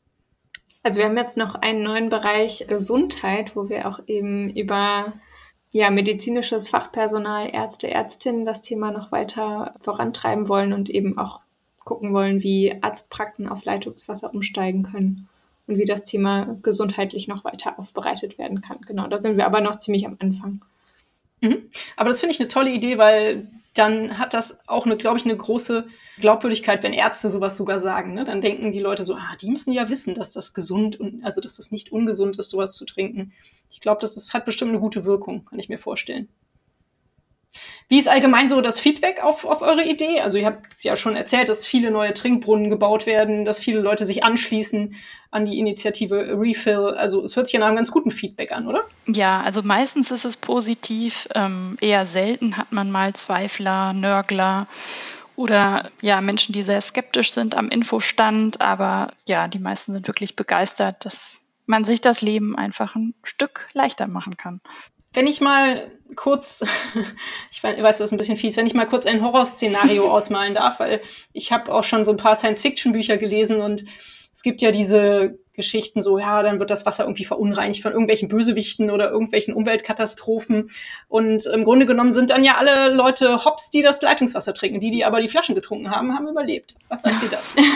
Also 0.82 0.98
wir 0.98 1.06
haben 1.06 1.16
jetzt 1.16 1.38
noch 1.38 1.54
einen 1.54 1.82
neuen 1.82 2.10
Bereich 2.10 2.66
Gesundheit, 2.68 3.56
wo 3.56 3.70
wir 3.70 3.88
auch 3.88 4.00
eben 4.06 4.54
über 4.54 5.14
ja, 5.74 5.90
medizinisches 5.90 6.68
Fachpersonal, 6.68 7.50
Ärzte, 7.52 7.90
Ärztinnen 7.90 8.44
das 8.44 8.62
Thema 8.62 8.92
noch 8.92 9.10
weiter 9.10 9.74
vorantreiben 9.80 10.48
wollen 10.48 10.72
und 10.72 10.88
eben 10.88 11.18
auch 11.18 11.40
gucken 11.84 12.12
wollen, 12.14 12.44
wie 12.44 12.80
Arztpraxen 12.80 13.48
auf 13.48 13.64
Leitungswasser 13.64 14.32
umsteigen 14.32 14.84
können 14.84 15.28
und 15.66 15.76
wie 15.76 15.84
das 15.84 16.04
Thema 16.04 16.56
gesundheitlich 16.62 17.26
noch 17.26 17.44
weiter 17.44 17.76
aufbereitet 17.76 18.38
werden 18.38 18.60
kann. 18.60 18.82
Genau, 18.86 19.08
da 19.08 19.18
sind 19.18 19.36
wir 19.36 19.46
aber 19.46 19.60
noch 19.60 19.80
ziemlich 19.80 20.06
am 20.06 20.16
Anfang. 20.20 20.64
Mhm. 21.40 21.68
Aber 21.96 22.08
das 22.08 22.20
finde 22.20 22.34
ich 22.34 22.40
eine 22.40 22.48
tolle 22.48 22.70
Idee, 22.70 22.96
weil 22.96 23.48
dann 23.74 24.18
hat 24.18 24.34
das 24.34 24.60
auch 24.68 24.86
eine, 24.86 24.96
glaube 24.96 25.18
ich, 25.18 25.24
eine 25.24 25.36
große 25.36 25.86
Glaubwürdigkeit, 26.18 26.82
wenn 26.82 26.92
Ärzte 26.92 27.28
sowas 27.28 27.56
sogar 27.56 27.80
sagen. 27.80 28.14
Ne? 28.14 28.24
Dann 28.24 28.40
denken 28.40 28.70
die 28.70 28.80
Leute 28.80 29.04
so, 29.04 29.14
ah, 29.14 29.36
die 29.40 29.50
müssen 29.50 29.72
ja 29.72 29.88
wissen, 29.88 30.14
dass 30.14 30.32
das 30.32 30.54
gesund 30.54 30.98
und 30.98 31.24
also 31.24 31.40
dass 31.40 31.56
das 31.56 31.72
nicht 31.72 31.90
ungesund 31.90 32.38
ist, 32.38 32.50
sowas 32.50 32.74
zu 32.74 32.84
trinken. 32.84 33.32
Ich 33.70 33.80
glaube, 33.80 34.00
das 34.00 34.16
ist, 34.16 34.32
hat 34.32 34.44
bestimmt 34.44 34.70
eine 34.70 34.80
gute 34.80 35.04
Wirkung, 35.04 35.44
kann 35.44 35.58
ich 35.58 35.68
mir 35.68 35.78
vorstellen. 35.78 36.28
Wie 37.88 37.98
ist 37.98 38.08
allgemein 38.08 38.48
so 38.48 38.60
das 38.60 38.80
Feedback 38.80 39.22
auf, 39.22 39.44
auf 39.44 39.60
eure 39.60 39.84
Idee? 39.84 40.20
Also 40.20 40.38
ihr 40.38 40.46
habt 40.46 40.82
ja 40.82 40.96
schon 40.96 41.16
erzählt, 41.16 41.48
dass 41.48 41.66
viele 41.66 41.90
neue 41.90 42.14
Trinkbrunnen 42.14 42.70
gebaut 42.70 43.06
werden, 43.06 43.44
dass 43.44 43.60
viele 43.60 43.80
Leute 43.80 44.06
sich 44.06 44.24
anschließen 44.24 44.94
an 45.30 45.44
die 45.44 45.58
Initiative 45.58 46.38
Refill. 46.38 46.94
Also 46.96 47.22
es 47.24 47.36
hört 47.36 47.46
sich 47.46 47.54
ja 47.54 47.60
nach 47.60 47.66
einem 47.66 47.76
ganz 47.76 47.90
guten 47.90 48.10
Feedback 48.10 48.52
an, 48.52 48.66
oder? 48.66 48.84
Ja, 49.06 49.42
also 49.42 49.62
meistens 49.62 50.10
ist 50.10 50.24
es 50.24 50.36
positiv. 50.36 51.28
Ähm, 51.34 51.76
eher 51.80 52.06
selten 52.06 52.56
hat 52.56 52.72
man 52.72 52.90
mal 52.90 53.12
Zweifler, 53.12 53.92
Nörgler 53.92 54.66
oder 55.36 55.90
ja, 56.00 56.20
Menschen, 56.20 56.52
die 56.52 56.62
sehr 56.62 56.80
skeptisch 56.80 57.32
sind 57.32 57.54
am 57.54 57.68
Infostand. 57.68 58.62
Aber 58.62 59.12
ja, 59.26 59.46
die 59.46 59.58
meisten 59.58 59.92
sind 59.92 60.06
wirklich 60.06 60.36
begeistert, 60.36 61.04
dass 61.04 61.40
man 61.66 61.84
sich 61.84 62.00
das 62.00 62.22
Leben 62.22 62.56
einfach 62.56 62.94
ein 62.94 63.14
Stück 63.22 63.66
leichter 63.72 64.06
machen 64.06 64.36
kann. 64.36 64.60
Wenn 65.14 65.26
ich 65.26 65.40
mal 65.40 65.90
kurz, 66.16 66.62
ich 67.50 67.62
weiß, 67.62 67.98
das 67.98 68.00
ist 68.00 68.12
ein 68.12 68.18
bisschen 68.18 68.36
fies, 68.36 68.56
wenn 68.56 68.66
ich 68.66 68.74
mal 68.74 68.86
kurz 68.86 69.06
ein 69.06 69.22
Horrorszenario 69.22 70.04
ausmalen 70.10 70.54
darf, 70.54 70.80
weil 70.80 71.00
ich 71.32 71.52
habe 71.52 71.72
auch 71.72 71.84
schon 71.84 72.04
so 72.04 72.10
ein 72.10 72.16
paar 72.16 72.36
Science-Fiction-Bücher 72.36 73.16
gelesen 73.16 73.60
und 73.60 73.84
es 74.32 74.42
gibt 74.42 74.60
ja 74.60 74.72
diese 74.72 75.38
Geschichten 75.52 76.02
so, 76.02 76.18
ja, 76.18 76.42
dann 76.42 76.58
wird 76.58 76.70
das 76.70 76.84
Wasser 76.84 77.04
irgendwie 77.04 77.24
verunreinigt 77.24 77.80
von 77.80 77.92
irgendwelchen 77.92 78.28
Bösewichten 78.28 78.90
oder 78.90 79.08
irgendwelchen 79.08 79.54
Umweltkatastrophen. 79.54 80.68
Und 81.06 81.46
im 81.46 81.62
Grunde 81.62 81.86
genommen 81.86 82.10
sind 82.10 82.30
dann 82.30 82.42
ja 82.42 82.56
alle 82.56 82.92
Leute 82.92 83.44
Hops, 83.44 83.70
die 83.70 83.80
das 83.80 84.02
Leitungswasser 84.02 84.52
trinken. 84.52 84.80
Die, 84.80 84.90
die 84.90 85.04
aber 85.04 85.20
die 85.20 85.28
Flaschen 85.28 85.54
getrunken 85.54 85.92
haben, 85.92 86.12
haben 86.12 86.26
überlebt. 86.26 86.74
Was 86.88 87.02
sagt 87.02 87.22
ihr 87.22 87.30
dazu? 87.30 87.58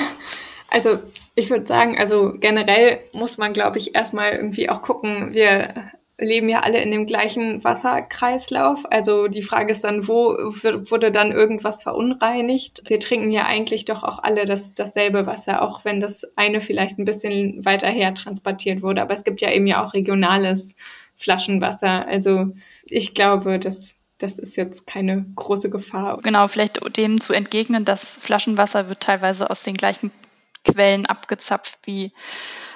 Also 0.70 0.98
ich 1.34 1.48
würde 1.48 1.66
sagen, 1.66 1.96
also 1.98 2.34
generell 2.38 3.00
muss 3.14 3.38
man, 3.38 3.54
glaube 3.54 3.78
ich, 3.78 3.94
erstmal 3.94 4.32
irgendwie 4.32 4.68
auch 4.68 4.82
gucken, 4.82 5.32
wir 5.32 5.72
leben 6.20 6.48
ja 6.48 6.60
alle 6.60 6.82
in 6.82 6.90
dem 6.90 7.06
gleichen 7.06 7.62
Wasserkreislauf. 7.62 8.84
Also 8.90 9.28
die 9.28 9.42
Frage 9.42 9.72
ist 9.72 9.84
dann, 9.84 10.08
wo 10.08 10.30
wurde 10.90 11.12
dann 11.12 11.30
irgendwas 11.30 11.82
verunreinigt? 11.82 12.82
Wir 12.86 12.98
trinken 12.98 13.30
ja 13.30 13.46
eigentlich 13.46 13.84
doch 13.84 14.02
auch 14.02 14.18
alle 14.18 14.44
das, 14.44 14.74
dasselbe 14.74 15.26
Wasser, 15.26 15.62
auch 15.62 15.84
wenn 15.84 16.00
das 16.00 16.26
eine 16.36 16.60
vielleicht 16.60 16.98
ein 16.98 17.04
bisschen 17.04 17.64
weiter 17.64 17.88
her 17.88 18.14
transportiert 18.14 18.82
wurde. 18.82 19.00
Aber 19.00 19.14
es 19.14 19.24
gibt 19.24 19.40
ja 19.40 19.52
eben 19.52 19.66
ja 19.66 19.84
auch 19.84 19.94
regionales 19.94 20.74
Flaschenwasser. 21.14 22.06
Also 22.06 22.48
ich 22.84 23.14
glaube, 23.14 23.58
dass 23.58 23.94
das 24.18 24.36
ist 24.36 24.56
jetzt 24.56 24.86
keine 24.86 25.24
große 25.36 25.70
Gefahr. 25.70 26.18
Genau, 26.22 26.48
vielleicht 26.48 26.80
dem 26.96 27.20
zu 27.20 27.32
entgegnen, 27.32 27.84
dass 27.84 28.16
Flaschenwasser 28.16 28.88
wird 28.88 28.98
teilweise 28.98 29.48
aus 29.48 29.62
den 29.62 29.74
gleichen 29.76 30.10
Quellen 30.72 31.06
abgezapft 31.06 31.78
wie 31.84 32.12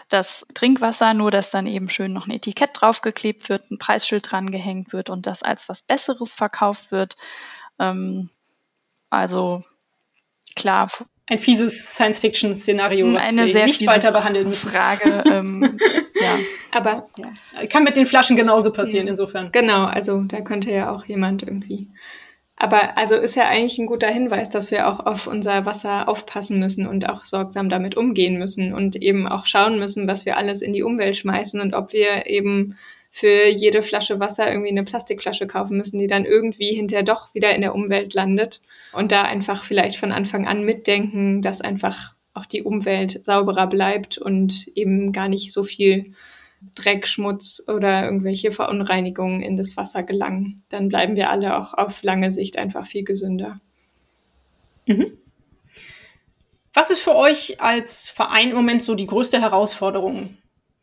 das 0.09 0.47
Trinkwasser, 0.55 1.15
nur 1.15 1.31
dass 1.31 1.51
dann 1.51 1.67
eben 1.67 1.89
schön 1.89 2.13
noch 2.13 2.27
ein 2.27 2.33
Etikett 2.33 2.71
draufgeklebt 2.75 3.49
wird, 3.49 3.71
ein 3.71 3.79
Preisschild 3.79 4.31
dran 4.31 4.51
gehängt 4.51 4.93
wird 4.93 5.11
und 5.11 5.27
das 5.27 5.43
als 5.43 5.69
was 5.69 5.83
Besseres 5.83 6.35
verkauft 6.35 6.93
wird. 6.93 7.17
Ähm, 7.79 8.31
also 9.11 9.63
klar. 10.57 10.89
Ein 11.29 11.39
fieses 11.39 11.95
Science-Fiction-Szenario, 11.95 13.15
was 13.15 13.25
eine 13.25 13.47
wir 13.47 13.65
nicht 13.65 13.87
weiter 13.87 14.13
behandeln 14.13 14.49
müssen. 14.49 14.69
Frage, 14.69 15.25
ähm, 15.31 15.79
ja. 16.21 16.39
Aber 16.73 17.09
ja. 17.19 17.67
kann 17.67 17.85
mit 17.85 17.97
den 17.97 18.07
Flaschen 18.07 18.37
genauso 18.37 18.73
passieren, 18.73 19.07
ja. 19.07 19.13
insofern. 19.13 19.53
Genau, 19.53 19.85
also 19.85 20.23
da 20.23 20.41
könnte 20.41 20.71
ja 20.71 20.91
auch 20.91 21.05
jemand 21.05 21.43
irgendwie 21.43 21.89
aber 22.62 22.96
also 22.96 23.16
ist 23.16 23.35
ja 23.35 23.48
eigentlich 23.48 23.77
ein 23.81 23.87
guter 23.87 24.07
Hinweis, 24.07 24.48
dass 24.48 24.70
wir 24.70 24.87
auch 24.87 25.05
auf 25.05 25.27
unser 25.27 25.66
Wasser 25.66 26.09
aufpassen 26.09 26.61
müssen 26.61 26.87
und 26.87 27.09
auch 27.09 27.25
sorgsam 27.25 27.68
damit 27.68 27.96
umgehen 27.96 28.38
müssen 28.38 28.72
und 28.72 28.94
eben 28.94 29.27
auch 29.27 29.46
schauen 29.46 29.81
müssen, 29.81 30.07
was 30.07 30.27
wir 30.27 30.37
alles 30.37 30.62
in 30.62 30.72
die 30.72 30.85
Umwelt 30.85 31.16
schmeißen 31.16 31.61
und 31.61 31.75
ob 31.75 31.92
wir 31.92 32.27
eben 32.27 32.77
für 33.11 33.48
jede 33.48 33.83
Flasche 33.83 34.20
Wasser 34.20 34.48
irgendwie 34.48 34.70
eine 34.70 34.85
Plastikflasche 34.85 35.48
kaufen 35.48 35.77
müssen, 35.77 35.98
die 35.98 36.07
dann 36.07 36.25
irgendwie 36.25 36.72
hinterher 36.72 37.03
doch 37.03 37.35
wieder 37.35 37.53
in 37.53 37.62
der 37.62 37.75
Umwelt 37.75 38.14
landet. 38.14 38.61
Und 38.92 39.11
da 39.11 39.22
einfach 39.22 39.64
vielleicht 39.64 39.96
von 39.96 40.12
Anfang 40.12 40.46
an 40.46 40.64
mitdenken, 40.64 41.42
dass 41.42 41.62
einfach 41.62 42.14
auch 42.33 42.46
die 42.46 42.62
Umwelt 42.62 43.25
sauberer 43.25 43.66
bleibt 43.66 44.18
und 44.18 44.68
eben 44.77 45.11
gar 45.11 45.29
nicht 45.29 45.53
so 45.53 45.64
viel 45.64 46.14
Dreck, 46.75 47.07
Schmutz 47.07 47.62
oder 47.66 48.05
irgendwelche 48.05 48.53
Verunreinigungen 48.53 49.42
in 49.42 49.57
das 49.57 49.77
Wasser 49.77 50.03
gelangen. 50.03 50.62
Dann 50.68 50.88
bleiben 50.88 51.16
wir 51.16 51.31
alle 51.31 51.57
auch 51.57 51.75
auf 51.75 52.03
lange 52.03 52.33
Sicht 52.33 52.59
einfach 52.59 52.87
viel 52.87 53.05
gesünder. 53.05 53.61
Mhm. 54.87 55.18
Was 56.75 56.90
ist 56.90 57.03
für 57.03 57.14
euch 57.14 57.61
als 57.61 58.09
Verein 58.09 58.51
im 58.51 58.57
Moment 58.57 58.83
so 58.83 58.94
die 58.94 59.07
größte 59.07 59.40
Herausforderung? 59.40 60.37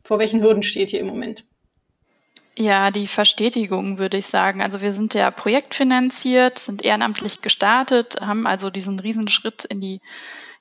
Vor 0.04 0.18
welchen 0.18 0.42
Hürden 0.42 0.62
steht 0.62 0.92
ihr 0.92 1.00
im 1.00 1.06
Moment? 1.06 1.44
Ja, 2.56 2.90
die 2.90 3.06
Verstetigung 3.06 3.98
würde 3.98 4.18
ich 4.18 4.26
sagen. 4.26 4.60
Also 4.60 4.82
wir 4.82 4.92
sind 4.92 5.14
ja 5.14 5.30
projektfinanziert, 5.30 6.58
sind 6.58 6.84
ehrenamtlich 6.84 7.42
gestartet, 7.42 8.20
haben 8.20 8.46
also 8.46 8.70
diesen 8.70 8.98
Riesenschritt 8.98 9.64
in 9.64 9.80
die 9.80 10.00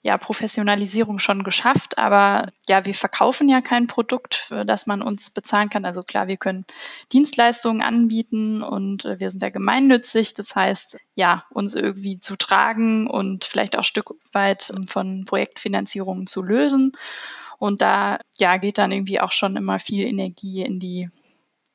ja, 0.01 0.17
Professionalisierung 0.17 1.19
schon 1.19 1.43
geschafft, 1.43 1.97
aber 1.97 2.51
ja, 2.69 2.85
wir 2.85 2.93
verkaufen 2.93 3.49
ja 3.49 3.59
kein 3.59 3.87
Produkt, 3.87 4.35
für 4.35 4.63
das 4.63 4.87
man 4.87 5.01
uns 5.01 5.29
bezahlen 5.29 5.69
kann. 5.69 5.83
Also 5.83 6.03
klar, 6.03 6.27
wir 6.27 6.37
können 6.37 6.65
Dienstleistungen 7.11 7.81
anbieten 7.81 8.63
und 8.63 9.03
äh, 9.03 9.19
wir 9.19 9.29
sind 9.29 9.43
ja 9.43 9.49
gemeinnützig. 9.49 10.35
Das 10.35 10.55
heißt, 10.55 10.97
ja, 11.15 11.43
uns 11.49 11.75
irgendwie 11.75 12.17
zu 12.17 12.37
tragen 12.37 13.07
und 13.07 13.43
vielleicht 13.43 13.75
auch 13.75 13.81
ein 13.81 13.85
Stück 13.85 14.13
weit 14.31 14.71
ähm, 14.73 14.83
von 14.83 15.25
Projektfinanzierungen 15.25 16.27
zu 16.27 16.43
lösen. 16.43 16.93
Und 17.57 17.81
da 17.81 18.19
ja, 18.37 18.55
geht 18.55 18.77
dann 18.77 18.93
irgendwie 18.93 19.19
auch 19.19 19.33
schon 19.33 19.57
immer 19.57 19.79
viel 19.79 20.07
Energie 20.07 20.61
in 20.61 20.79
die, 20.79 21.09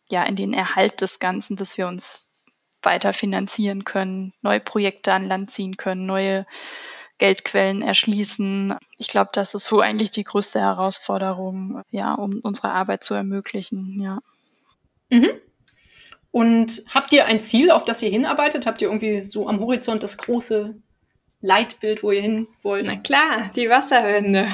ja, 0.09 0.23
in 0.25 0.35
den 0.35 0.55
Erhalt 0.55 1.03
des 1.03 1.19
Ganzen, 1.19 1.57
dass 1.57 1.77
wir 1.77 1.89
uns 1.89 2.31
weiter 2.81 3.13
finanzieren 3.13 3.85
können, 3.85 4.33
neue 4.41 4.61
Projekte 4.61 5.13
an 5.13 5.29
Land 5.29 5.51
ziehen 5.51 5.77
können, 5.77 6.07
neue 6.07 6.47
Geldquellen 7.25 7.81
erschließen. 7.81 8.75
Ich 8.99 9.09
glaube, 9.09 9.31
das 9.33 9.55
ist 9.55 9.65
so 9.65 9.81
eigentlich 9.81 10.11
die 10.11 10.25
größte 10.25 10.61
Herausforderung, 10.61 11.81
ja, 11.91 12.13
um 12.13 12.41
unsere 12.43 12.73
Arbeit 12.73 13.03
zu 13.03 13.15
ermöglichen, 13.15 13.99
ja. 14.03 14.19
Mhm. 15.09 15.31
Und 16.31 16.83
habt 16.93 17.15
ihr 17.15 17.25
ein 17.25 17.41
Ziel, 17.41 17.71
auf 17.71 17.87
das 17.87 18.03
ihr 18.03 18.11
hinarbeitet? 18.11 18.67
Habt 18.67 18.83
ihr 18.83 18.89
irgendwie 18.89 19.23
so 19.23 19.49
am 19.49 19.59
Horizont 19.61 20.03
das 20.03 20.19
große 20.19 20.75
Leitbild, 21.41 22.03
wo 22.03 22.11
ihr 22.11 22.21
hin 22.21 22.47
wollt? 22.63 22.89
Na 22.89 22.97
klar, 22.97 23.51
die 23.57 23.71
Wasserwende. 23.71 24.49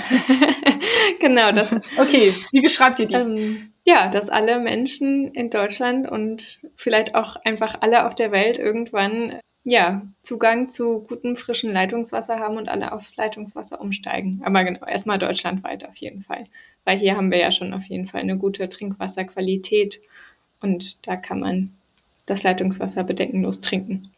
genau, 1.21 1.51
das. 1.51 1.73
Okay, 1.99 2.33
wie 2.53 2.61
beschreibt 2.61 3.01
ihr 3.01 3.07
die? 3.07 3.15
Ähm, 3.15 3.73
ja, 3.85 4.13
dass 4.13 4.29
alle 4.29 4.61
Menschen 4.61 5.33
in 5.33 5.51
Deutschland 5.51 6.09
und 6.09 6.61
vielleicht 6.77 7.17
auch 7.17 7.35
einfach 7.45 7.79
alle 7.81 8.07
auf 8.07 8.15
der 8.15 8.31
Welt 8.31 8.59
irgendwann 8.59 9.41
ja, 9.65 10.03
Zugang 10.23 10.71
zu 10.71 11.01
gutem 11.01 11.37
frischen 11.37 11.73
Leitungswasser 11.73 12.39
haben 12.39 12.57
und 12.57 12.69
alle 12.69 12.93
auf 12.93 13.15
Leitungswasser 13.17 13.81
umsteigen. 13.81 14.41
Aber 14.45 14.65
genau, 14.65 14.87
erstmal 14.87 15.19
deutschlandweit 15.19 15.87
auf 15.87 15.97
jeden 15.97 16.23
Fall. 16.23 16.45
Weil 16.85 16.99
hier 16.99 17.17
haben 17.17 17.31
wir 17.31 17.39
ja 17.39 17.53
schon 17.53 17.75
auf 17.75 17.85
jeden 17.85 18.07
Fall 18.07 18.23
eine 18.23 18.39
gute 18.39 18.69
Trinkwasserqualität 18.69 20.01
und 20.61 21.07
da 21.07 21.17
kann 21.17 21.41
man 21.41 21.75
das 22.27 22.43
Leitungswasser 22.43 23.05
bedenkenlos 23.05 23.61
trinken. 23.61 24.11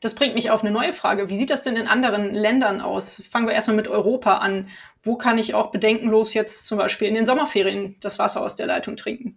Das 0.00 0.14
bringt 0.14 0.34
mich 0.34 0.50
auf 0.50 0.62
eine 0.62 0.72
neue 0.72 0.92
Frage. 0.92 1.28
Wie 1.28 1.36
sieht 1.36 1.50
das 1.50 1.62
denn 1.62 1.76
in 1.76 1.86
anderen 1.86 2.34
Ländern 2.34 2.80
aus? 2.80 3.22
Fangen 3.30 3.46
wir 3.46 3.54
erstmal 3.54 3.76
mit 3.76 3.88
Europa 3.88 4.38
an. 4.38 4.68
Wo 5.02 5.16
kann 5.16 5.38
ich 5.38 5.54
auch 5.54 5.70
bedenkenlos 5.70 6.34
jetzt 6.34 6.66
zum 6.66 6.78
Beispiel 6.78 7.08
in 7.08 7.14
den 7.14 7.26
Sommerferien 7.26 7.96
das 8.00 8.18
Wasser 8.18 8.42
aus 8.42 8.56
der 8.56 8.66
Leitung 8.66 8.96
trinken? 8.96 9.36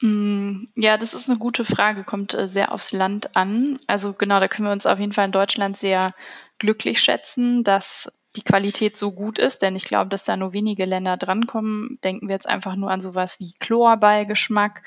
Mm, 0.00 0.66
ja, 0.76 0.96
das 0.96 1.12
ist 1.14 1.28
eine 1.28 1.38
gute 1.38 1.64
Frage, 1.64 2.04
kommt 2.04 2.34
äh, 2.34 2.48
sehr 2.48 2.72
aufs 2.72 2.92
Land 2.92 3.36
an. 3.36 3.78
Also 3.88 4.12
genau, 4.12 4.38
da 4.38 4.46
können 4.46 4.68
wir 4.68 4.72
uns 4.72 4.86
auf 4.86 5.00
jeden 5.00 5.12
Fall 5.12 5.26
in 5.26 5.32
Deutschland 5.32 5.76
sehr 5.76 6.14
glücklich 6.58 7.00
schätzen, 7.00 7.64
dass 7.64 8.12
die 8.36 8.42
Qualität 8.42 8.96
so 8.96 9.12
gut 9.12 9.38
ist, 9.38 9.62
denn 9.62 9.74
ich 9.74 9.84
glaube, 9.84 10.10
dass 10.10 10.22
da 10.22 10.36
nur 10.36 10.52
wenige 10.52 10.84
Länder 10.84 11.16
drankommen. 11.16 11.98
Denken 12.04 12.28
wir 12.28 12.34
jetzt 12.34 12.48
einfach 12.48 12.76
nur 12.76 12.90
an 12.90 13.00
sowas 13.00 13.40
wie 13.40 13.52
Chlorbeigeschmack. 13.58 14.82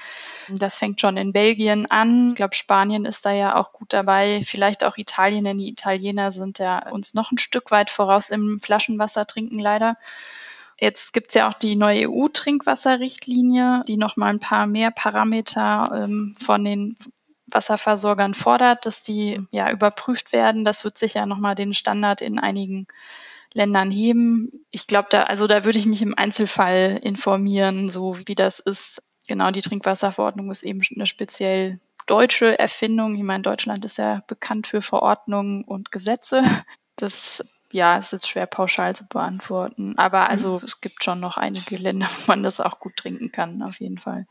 Das 0.49 0.75
fängt 0.75 1.01
schon 1.01 1.17
in 1.17 1.33
Belgien 1.33 1.89
an. 1.89 2.29
Ich 2.29 2.35
glaube, 2.35 2.55
Spanien 2.55 3.03
ist 3.03 3.25
da 3.25 3.31
ja 3.31 3.55
auch 3.55 3.73
gut 3.73 3.91
dabei. 3.93 4.41
Vielleicht 4.45 4.83
auch 4.85 4.95
Italien, 4.97 5.43
denn 5.43 5.57
die 5.57 5.69
Italiener 5.69 6.31
sind 6.31 6.59
ja 6.59 6.87
uns 6.89 7.13
noch 7.13 7.31
ein 7.31 7.39
Stück 7.39 7.71
weit 7.71 7.89
voraus 7.89 8.29
im 8.29 8.59
Flaschenwasser 8.61 9.25
trinken 9.25 9.59
leider. 9.59 9.97
Jetzt 10.81 11.13
gibt's 11.13 11.35
ja 11.35 11.47
auch 11.47 11.53
die 11.53 11.75
neue 11.75 12.09
EU-Trinkwasserrichtlinie, 12.09 13.83
die 13.87 13.97
noch 13.97 14.17
mal 14.17 14.29
ein 14.29 14.39
paar 14.39 14.65
mehr 14.65 14.89
Parameter 14.89 15.91
ähm, 15.95 16.33
von 16.41 16.65
den 16.65 16.97
Wasserversorgern 17.51 18.33
fordert, 18.33 18.87
dass 18.87 19.03
die 19.03 19.39
ja 19.51 19.69
überprüft 19.69 20.33
werden. 20.33 20.63
Das 20.63 20.83
wird 20.83 20.97
sicher 20.97 21.27
noch 21.27 21.37
mal 21.37 21.53
den 21.53 21.73
Standard 21.73 22.21
in 22.21 22.39
einigen 22.39 22.87
Ländern 23.53 23.91
heben. 23.91 24.65
Ich 24.71 24.87
glaube, 24.87 25.09
da 25.11 25.23
also 25.23 25.45
da 25.45 25.65
würde 25.65 25.77
ich 25.77 25.85
mich 25.85 26.01
im 26.01 26.17
Einzelfall 26.17 26.97
informieren, 27.03 27.89
so 27.89 28.17
wie 28.25 28.35
das 28.35 28.59
ist. 28.59 29.03
Genau, 29.27 29.51
die 29.51 29.61
Trinkwasserverordnung 29.61 30.49
ist 30.49 30.63
eben 30.63 30.81
eine 30.95 31.05
speziell 31.05 31.79
deutsche 32.07 32.57
Erfindung. 32.57 33.15
Ich 33.15 33.23
meine, 33.23 33.43
Deutschland 33.43 33.85
ist 33.85 33.99
ja 33.99 34.23
bekannt 34.25 34.65
für 34.65 34.81
Verordnungen 34.81 35.63
und 35.63 35.91
Gesetze. 35.91 36.43
Das 36.97 37.43
ja, 37.73 37.97
ist 37.97 38.13
jetzt 38.13 38.27
schwer 38.27 38.45
pauschal 38.45 38.95
zu 38.95 39.07
beantworten. 39.07 39.93
Aber 39.97 40.29
also 40.29 40.51
mhm. 40.51 40.65
es 40.65 40.81
gibt 40.81 41.03
schon 41.03 41.19
noch 41.19 41.37
einige 41.37 41.77
Länder, 41.77 42.07
wo 42.07 42.31
man 42.31 42.43
das 42.43 42.59
auch 42.59 42.79
gut 42.79 42.97
trinken 42.97 43.31
kann, 43.31 43.61
auf 43.61 43.79
jeden 43.79 43.97
Fall. 43.97 44.25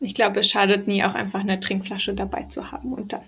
Ich 0.00 0.14
glaube, 0.14 0.40
es 0.40 0.48
schadet 0.48 0.86
nie, 0.86 1.04
auch 1.04 1.14
einfach 1.14 1.40
eine 1.40 1.60
Trinkflasche 1.60 2.14
dabei 2.14 2.44
zu 2.44 2.72
haben 2.72 2.92
und 2.92 3.12
dann 3.12 3.22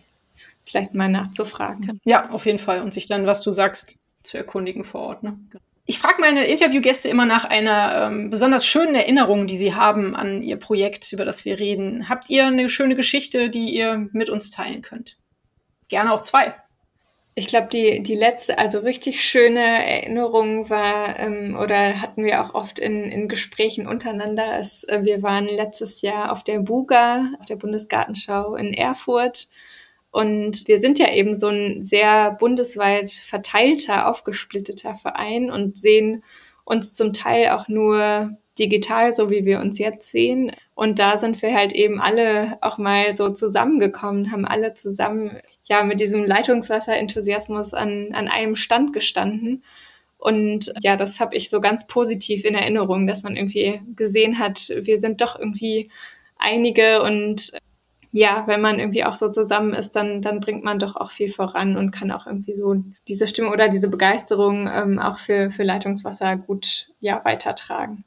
vielleicht 0.64 0.94
mal 0.94 1.08
nachzufragen. 1.08 2.00
Ja, 2.04 2.30
auf 2.30 2.46
jeden 2.46 2.58
Fall. 2.58 2.80
Und 2.82 2.94
sich 2.94 3.06
dann, 3.06 3.26
was 3.26 3.42
du 3.42 3.52
sagst, 3.52 3.98
zu 4.22 4.38
erkundigen 4.38 4.84
vor 4.84 5.02
Ort. 5.02 5.22
Ne? 5.22 5.38
Ich 5.84 5.98
frage 5.98 6.20
meine 6.20 6.46
Interviewgäste 6.46 7.08
immer 7.08 7.26
nach 7.26 7.44
einer 7.44 8.06
ähm, 8.06 8.30
besonders 8.30 8.64
schönen 8.64 8.94
Erinnerung, 8.94 9.46
die 9.46 9.58
sie 9.58 9.74
haben 9.74 10.14
an 10.14 10.42
ihr 10.42 10.56
Projekt, 10.56 11.12
über 11.12 11.24
das 11.24 11.44
wir 11.44 11.58
reden. 11.58 12.08
Habt 12.08 12.30
ihr 12.30 12.46
eine 12.46 12.68
schöne 12.68 12.94
Geschichte, 12.94 13.50
die 13.50 13.74
ihr 13.74 14.08
mit 14.12 14.30
uns 14.30 14.50
teilen 14.50 14.80
könnt? 14.80 15.18
Gerne 15.88 16.12
auch 16.12 16.20
zwei. 16.20 16.54
Ich 17.34 17.46
glaube, 17.46 17.68
die, 17.68 18.02
die 18.02 18.14
letzte, 18.14 18.58
also 18.58 18.80
richtig 18.80 19.24
schöne 19.24 19.60
Erinnerung 19.60 20.68
war, 20.68 21.18
ähm, 21.18 21.56
oder 21.58 22.00
hatten 22.02 22.24
wir 22.24 22.44
auch 22.44 22.54
oft 22.54 22.78
in, 22.78 23.04
in 23.04 23.26
Gesprächen 23.26 23.86
untereinander, 23.86 24.60
ist, 24.60 24.86
äh, 24.90 25.04
wir 25.04 25.22
waren 25.22 25.46
letztes 25.46 26.02
Jahr 26.02 26.30
auf 26.30 26.44
der 26.44 26.60
Buga, 26.60 27.30
auf 27.40 27.46
der 27.46 27.56
Bundesgartenschau 27.56 28.54
in 28.56 28.74
Erfurt. 28.74 29.48
Und 30.10 30.68
wir 30.68 30.80
sind 30.80 30.98
ja 30.98 31.10
eben 31.10 31.34
so 31.34 31.48
ein 31.48 31.82
sehr 31.82 32.32
bundesweit 32.32 33.10
verteilter, 33.10 34.08
aufgesplitteter 34.08 34.94
Verein 34.94 35.50
und 35.50 35.78
sehen 35.78 36.22
uns 36.64 36.92
zum 36.92 37.14
Teil 37.14 37.48
auch 37.50 37.66
nur 37.66 38.36
digital, 38.58 39.12
so 39.12 39.30
wie 39.30 39.44
wir 39.44 39.60
uns 39.60 39.78
jetzt 39.78 40.10
sehen. 40.10 40.52
Und 40.74 40.98
da 40.98 41.18
sind 41.18 41.40
wir 41.42 41.54
halt 41.54 41.72
eben 41.72 42.00
alle 42.00 42.58
auch 42.60 42.78
mal 42.78 43.14
so 43.14 43.30
zusammengekommen, 43.30 44.32
haben 44.32 44.44
alle 44.44 44.74
zusammen 44.74 45.38
ja 45.64 45.84
mit 45.84 46.00
diesem 46.00 46.24
Leitungswasser-Enthusiasmus 46.24 47.74
an, 47.74 48.10
an 48.12 48.28
einem 48.28 48.56
Stand 48.56 48.92
gestanden. 48.92 49.64
Und 50.18 50.72
ja, 50.80 50.96
das 50.96 51.18
habe 51.18 51.36
ich 51.36 51.50
so 51.50 51.60
ganz 51.60 51.86
positiv 51.86 52.44
in 52.44 52.54
Erinnerung, 52.54 53.06
dass 53.06 53.22
man 53.22 53.36
irgendwie 53.36 53.80
gesehen 53.96 54.38
hat, 54.38 54.72
wir 54.74 54.98
sind 54.98 55.20
doch 55.20 55.38
irgendwie 55.38 55.90
einige 56.38 57.02
und 57.02 57.52
ja, 58.12 58.44
wenn 58.46 58.60
man 58.60 58.78
irgendwie 58.78 59.04
auch 59.04 59.14
so 59.14 59.30
zusammen 59.30 59.72
ist, 59.72 59.96
dann, 59.96 60.20
dann 60.20 60.40
bringt 60.40 60.62
man 60.62 60.78
doch 60.78 60.96
auch 60.96 61.10
viel 61.10 61.30
voran 61.30 61.76
und 61.76 61.92
kann 61.92 62.10
auch 62.10 62.26
irgendwie 62.26 62.54
so 62.56 62.76
diese 63.08 63.26
Stimme 63.26 63.50
oder 63.50 63.68
diese 63.68 63.88
Begeisterung 63.88 64.68
ähm, 64.72 64.98
auch 64.98 65.18
für, 65.18 65.50
für 65.50 65.62
Leitungswasser 65.62 66.36
gut 66.36 66.90
ja, 67.00 67.24
weitertragen. 67.24 68.04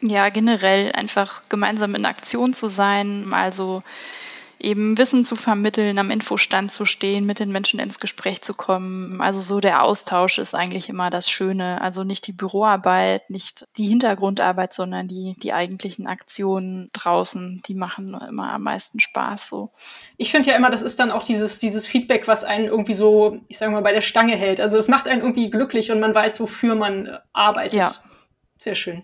Ja, 0.00 0.28
generell 0.28 0.92
einfach 0.92 1.48
gemeinsam 1.48 1.94
in 1.94 2.04
Aktion 2.04 2.52
zu 2.52 2.68
sein, 2.68 3.32
also 3.32 3.82
eben 4.58 4.96
Wissen 4.96 5.24
zu 5.24 5.36
vermitteln, 5.36 5.98
am 5.98 6.10
Infostand 6.10 6.72
zu 6.72 6.86
stehen, 6.86 7.26
mit 7.26 7.40
den 7.40 7.52
Menschen 7.52 7.78
ins 7.78 8.00
Gespräch 8.00 8.40
zu 8.40 8.54
kommen. 8.54 9.20
Also 9.20 9.40
so 9.40 9.60
der 9.60 9.82
Austausch 9.82 10.38
ist 10.38 10.54
eigentlich 10.54 10.88
immer 10.88 11.10
das 11.10 11.30
Schöne. 11.30 11.80
Also 11.80 12.04
nicht 12.04 12.26
die 12.26 12.32
Büroarbeit, 12.32 13.28
nicht 13.28 13.66
die 13.76 13.86
Hintergrundarbeit, 13.86 14.72
sondern 14.72 15.08
die, 15.08 15.36
die 15.42 15.52
eigentlichen 15.52 16.06
Aktionen 16.06 16.90
draußen, 16.94 17.62
die 17.66 17.74
machen 17.74 18.18
immer 18.28 18.52
am 18.52 18.62
meisten 18.62 18.98
Spaß 18.98 19.48
so. 19.48 19.70
Ich 20.16 20.30
finde 20.30 20.50
ja 20.50 20.56
immer, 20.56 20.70
das 20.70 20.82
ist 20.82 20.98
dann 20.98 21.10
auch 21.10 21.24
dieses, 21.24 21.58
dieses 21.58 21.86
Feedback, 21.86 22.26
was 22.26 22.42
einen 22.42 22.66
irgendwie 22.66 22.94
so, 22.94 23.38
ich 23.48 23.58
sage 23.58 23.72
mal, 23.72 23.82
bei 23.82 23.92
der 23.92 24.00
Stange 24.00 24.36
hält. 24.36 24.60
Also 24.60 24.76
das 24.76 24.88
macht 24.88 25.06
einen 25.06 25.20
irgendwie 25.20 25.50
glücklich 25.50 25.92
und 25.92 26.00
man 26.00 26.14
weiß, 26.14 26.40
wofür 26.40 26.74
man 26.74 27.18
arbeitet. 27.32 27.74
Ja. 27.74 27.92
Sehr 28.56 28.74
schön. 28.74 29.02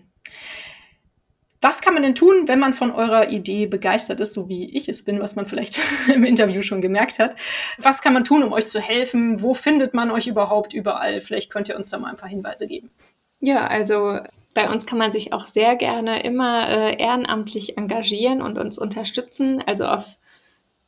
Was 1.63 1.81
kann 1.81 1.93
man 1.93 2.03
denn 2.03 2.13
tun, 2.13 2.49
wenn 2.49 2.59
man 2.59 2.73
von 2.73 2.91
eurer 2.91 3.29
Idee 3.29 3.67
begeistert 3.67 4.19
ist, 4.19 4.33
so 4.33 4.49
wie 4.49 4.75
ich 4.75 4.89
es 4.89 5.05
bin, 5.05 5.21
was 5.21 5.37
man 5.37 5.45
vielleicht 5.45 5.79
im 6.13 6.25
Interview 6.25 6.61
schon 6.61 6.81
gemerkt 6.81 7.19
hat? 7.19 7.37
Was 7.77 8.01
kann 8.01 8.11
man 8.11 8.25
tun, 8.25 8.43
um 8.43 8.51
euch 8.51 8.67
zu 8.67 8.81
helfen? 8.81 9.41
Wo 9.41 9.53
findet 9.53 9.93
man 9.93 10.11
euch 10.11 10.27
überhaupt 10.27 10.73
überall? 10.73 11.21
Vielleicht 11.21 11.49
könnt 11.49 11.69
ihr 11.69 11.77
uns 11.77 11.89
da 11.89 11.99
mal 11.99 12.09
ein 12.09 12.17
paar 12.17 12.27
Hinweise 12.27 12.67
geben. 12.67 12.91
Ja, 13.39 13.65
also 13.65 14.19
bei 14.53 14.69
uns 14.69 14.85
kann 14.85 14.97
man 14.97 15.13
sich 15.13 15.31
auch 15.31 15.47
sehr 15.47 15.77
gerne 15.77 16.21
immer 16.23 16.67
äh, 16.67 17.01
ehrenamtlich 17.01 17.77
engagieren 17.77 18.41
und 18.41 18.57
uns 18.57 18.77
unterstützen. 18.77 19.63
Also 19.65 19.85
auf 19.85 20.17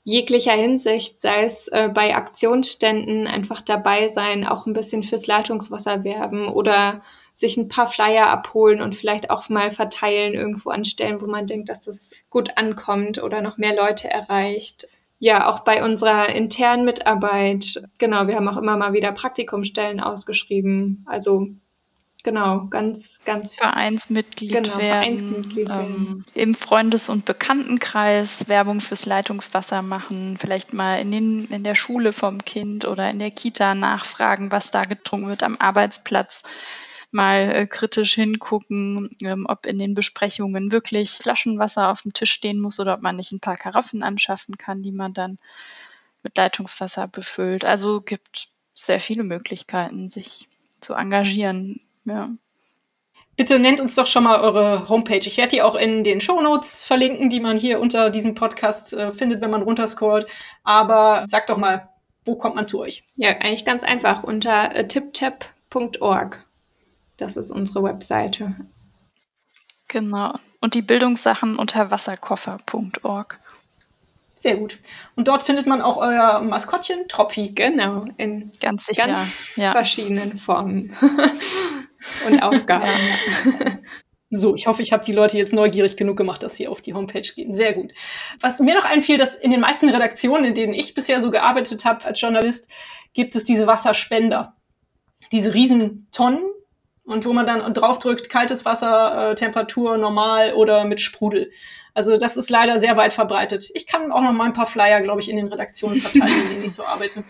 jeglicher 0.04 0.52
Hinsicht, 0.52 1.22
sei 1.22 1.44
es 1.46 1.70
äh, 1.70 1.90
bei 1.94 2.18
Aktionsständen 2.18 3.28
einfach 3.28 3.62
dabei 3.62 4.10
sein, 4.10 4.46
auch 4.46 4.66
ein 4.66 4.74
bisschen 4.74 5.04
fürs 5.04 5.26
Leitungswasser 5.26 6.04
werben 6.04 6.50
oder 6.50 7.02
sich 7.36 7.58
ein 7.58 7.67
paar 7.67 7.88
Flyer 7.88 8.30
abholen 8.30 8.82
und 8.82 8.95
vielleicht 8.95 9.30
auch 9.30 9.50
mal 9.50 9.69
verteilen 9.69 10.34
irgendwo 10.34 10.69
an 10.69 10.86
Stellen, 10.86 11.19
wo 11.19 11.28
man 11.28 11.45
denkt, 11.45 11.67
dass 11.67 11.82
das 11.82 12.12
gut 12.30 12.58
ankommt 12.58 13.21
oder 13.21 13.41
noch 13.41 13.58
mehr 13.58 13.76
Leute 13.76 14.10
erreicht. 14.10 14.88
Ja, 15.19 15.50
auch 15.50 15.60
bei 15.60 15.84
unserer 15.84 16.30
internen 16.30 16.86
Mitarbeit. 16.86 17.84
Genau, 18.00 18.28
wir 18.28 18.36
haben 18.36 18.48
auch 18.48 18.58
immer 18.58 18.78
mal 18.78 18.93
wieder 18.93 19.12
Praktikumstellen 19.12 20.00
ausgeschrieben. 20.00 21.06
Also 21.08 21.48
genau, 22.24 22.67
ganz, 22.69 23.19
ganz 23.26 23.54
Vereinsmitglied 23.54 24.54
genau, 24.54 24.78
werden, 24.78 25.17
Vereinsmitglied 25.17 25.69
ähm, 25.69 26.26
im 26.34 26.54
Freundes- 26.54 27.10
und 27.10 27.26
Bekanntenkreis 27.26 28.48
Werbung 28.48 28.80
fürs 28.80 29.06
Leitungswasser 29.06 29.82
machen, 29.82 30.38
vielleicht 30.38 30.74
mal 30.74 31.02
in, 31.02 31.12
den, 31.12 31.45
in 31.50 31.63
der 31.65 31.76
Schule 31.76 32.13
vom 32.13 32.39
Kind 32.45 32.86
oder 32.86 33.10
in 33.10 33.19
der 33.19 33.32
Kita 33.32 33.76
nachfragen, 33.76 34.54
was 34.54 34.71
da 34.71 34.84
getrunken 34.84 35.28
wird 35.28 35.43
am 35.43 35.58
Arbeitsplatz 35.60 36.43
mal 37.12 37.52
äh, 37.52 37.68
kritisch 37.68 38.13
hingucken, 38.13 39.10
ähm, 39.22 39.46
ob 39.48 39.65
in 39.65 39.78
den 39.78 39.96
Besprechungen 39.96 40.72
wirklich 40.72 41.12
Flaschenwasser 41.12 41.89
auf 41.89 42.02
dem 42.02 42.13
Tisch 42.13 42.32
stehen 42.32 42.60
muss 42.60 42.80
oder 42.80 42.96
ob 42.96 43.02
man 43.02 43.15
nicht 43.15 43.32
ein 43.32 43.39
paar 43.39 43.56
Karaffen 43.56 44.04
anschaffen 44.04 44.58
kann, 44.58 44.84
die 44.84 44.91
man 44.91 45.13
dann 45.13 45.38
mit 46.24 46.38
Leitungswasser 46.38 47.08
befüllt. 47.08 47.65
Also 47.65 48.02
gibt 48.02 48.50
sehr 48.74 49.00
viele 49.00 49.24
Möglichkeiten, 49.24 50.10
sich 50.10 50.48
zu 50.80 50.94
engagieren. 50.94 51.82
Ja. 52.06 52.30
Bitte 53.38 53.60
nennt 53.60 53.82
uns 53.82 53.96
doch 53.96 54.08
schon 54.08 54.24
mal 54.24 54.39
eure 54.39 54.88
Homepage. 54.88 55.18
Ich 55.18 55.38
werde 55.38 55.56
die 55.56 55.62
auch 55.62 55.76
in 55.76 56.04
den 56.04 56.22
Show 56.22 56.41
Notes 56.41 56.86
verlinken, 56.86 57.30
die 57.30 57.41
man 57.41 57.58
hier 57.58 57.82
unter 57.82 58.10
diesem 58.10 58.34
Podcast 58.34 58.94
äh, 58.94 59.12
findet, 59.12 59.41
wenn 59.41 59.50
man 59.50 59.62
runterscrollt. 59.62 60.26
Aber 60.63 61.26
sagt 61.28 61.50
doch 61.50 61.58
mal, 61.58 61.89
wo 62.24 62.36
kommt 62.36 62.56
man 62.56 62.65
zu 62.65 62.80
euch? 62.80 63.04
Ja, 63.15 63.30
eigentlich 63.30 63.65
ganz 63.65 63.84
einfach 63.84 64.24
unter 64.24 64.74
äh, 64.74 64.88
tiptap.org. 64.88 66.46
Das 67.17 67.38
ist 67.38 67.51
unsere 67.51 67.84
Webseite. 67.84 68.56
Genau. 69.88 70.34
Und 70.60 70.73
die 70.73 70.82
Bildungssachen 70.82 71.56
unter 71.56 71.91
wasserkoffer.org. 71.91 73.39
Sehr 74.36 74.58
gut. 74.58 74.80
Und 75.15 75.30
dort 75.30 75.43
findet 75.43 75.65
man 75.65 75.82
auch 75.82 75.97
euer 75.97 76.41
Maskottchen, 76.41 77.08
Tropfi. 77.08 77.51
Genau, 77.56 78.06
in 78.17 78.51
ganz, 78.60 78.86
sicher, 78.86 79.08
ganz 79.08 79.56
ja. 79.56 79.71
verschiedenen 79.71 80.38
Formen 80.38 80.95
und 82.28 82.43
Aufgaben. 82.43 82.86
Ja. 83.60 83.78
So, 84.32 84.56
ich 84.56 84.65
hoffe, 84.67 84.82
ich 84.82 84.91
habe 84.91 85.06
die 85.06 85.13
Leute 85.13 85.38
jetzt 85.38 85.54
neugierig 85.54 85.95
genug 85.95 86.17
gemacht, 86.17 86.41
dass 86.43 86.56
sie 86.56 86.67
auf 86.67 86.82
die 86.82 86.93
Homepage 86.93 87.21
gehen. 87.21 87.54
Sehr 87.54 87.73
gut. 87.73 87.93
Was 88.41 88.60
mir 88.60 88.75
noch 88.75 88.84
einfiel, 88.84 89.17
dass 89.17 89.36
in 89.36 89.51
den 89.51 89.62
meisten 89.62 89.88
Redaktionen, 89.88 90.45
in 90.45 90.56
denen 90.56 90.73
ich 90.73 90.93
bisher 90.93 91.21
so 91.21 91.32
gearbeitet 91.32 91.86
habe 91.86 92.04
als 92.04 92.19
Journalist, 92.19 92.69
gibt 93.13 93.36
es 93.36 93.43
diese 93.43 93.67
Wasserspender. 93.67 94.56
Diese 95.32 95.54
riesen 95.54 96.08
Tonnen, 96.12 96.43
und 97.06 97.26
wo 97.26 97.34
man 97.34 97.46
dann 97.46 97.74
draufdrückt, 97.74 98.30
kaltes 98.30 98.65
Wasser, 98.65 99.32
äh, 99.32 99.36
Temperatur 99.36 99.98
normal 99.98 100.54
oder 100.54 100.86
mit 100.86 101.02
Sprudel. 101.02 101.52
Also 101.94 102.18
das 102.18 102.36
ist 102.36 102.50
leider 102.50 102.80
sehr 102.80 102.98
weit 102.98 103.13
verbreitet. 103.13 103.70
Ich 103.74 103.88
kann 103.88 104.12
auch 104.12 104.22
noch 104.22 104.34
mal 104.34 104.46
ein 104.46 104.54
paar 104.54 104.65
Flyer, 104.65 105.02
glaube 105.02 105.22
ich, 105.22 105.30
in 105.30 105.38
den 105.38 105.48
Redaktionen 105.48 106.02
verteilen, 106.02 106.41
in 106.41 106.50
denen 106.50 106.65
ich 106.65 106.74
so 106.74 106.84
arbeite. 106.86 107.24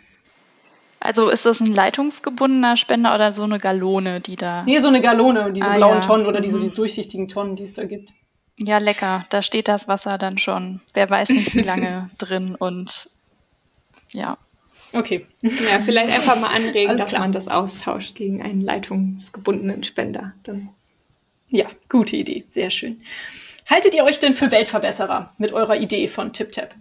Also 1.00 1.30
ist 1.30 1.46
das 1.46 1.60
ein 1.60 1.68
leitungsgebundener 1.68 2.78
Spender 2.78 3.14
oder 3.14 3.32
so 3.32 3.44
eine 3.44 3.60
Galone, 3.60 4.22
die 4.22 4.36
da. 4.36 4.64
Nee, 4.64 4.80
so 4.80 4.88
eine 4.88 5.02
Galone, 5.02 5.54
diese 5.54 5.70
ah, 5.70 5.76
blauen 5.76 5.96
ja. 5.96 6.00
Tonnen 6.00 6.26
oder 6.26 6.42
diese, 6.42 6.58
mhm. 6.58 6.64
diese 6.64 6.76
durchsichtigen 6.76 7.28
Tonnen, 7.28 7.56
die 7.56 7.64
es 7.64 7.74
da 7.74 7.86
gibt. 7.86 8.10
Ja, 8.58 8.80
lecker. 8.80 9.24
Da 9.30 9.42
steht 9.42 9.68
das 9.68 9.88
Wasser 9.88 10.18
dann 10.18 10.40
schon. 10.40 10.82
Wer 10.94 11.10
weiß 11.10 11.30
nicht, 11.30 11.54
wie 11.54 11.62
lange 11.62 12.10
drin 12.18 12.56
und 12.56 13.10
ja. 14.14 14.38
Okay. 14.96 15.26
Ja, 15.42 15.80
vielleicht 15.84 16.14
einfach 16.14 16.40
mal 16.40 16.56
anregen, 16.56 16.98
dass 16.98 17.12
man 17.12 17.32
das 17.32 17.48
austauscht 17.48 18.16
gegen 18.16 18.42
einen 18.42 18.62
leitungsgebundenen 18.62 19.84
Spender. 19.84 20.34
Dann. 20.44 20.70
Ja, 21.50 21.68
gute 21.90 22.16
Idee. 22.16 22.46
Sehr 22.50 22.70
schön. 22.70 23.02
Haltet 23.70 23.96
ihr 23.96 24.04
euch 24.04 24.20
denn 24.20 24.34
für 24.34 24.52
Weltverbesserer 24.52 25.34
mit 25.38 25.52
eurer 25.52 25.76
Idee 25.76 26.08
von 26.08 26.34
TipTap? 26.34 26.76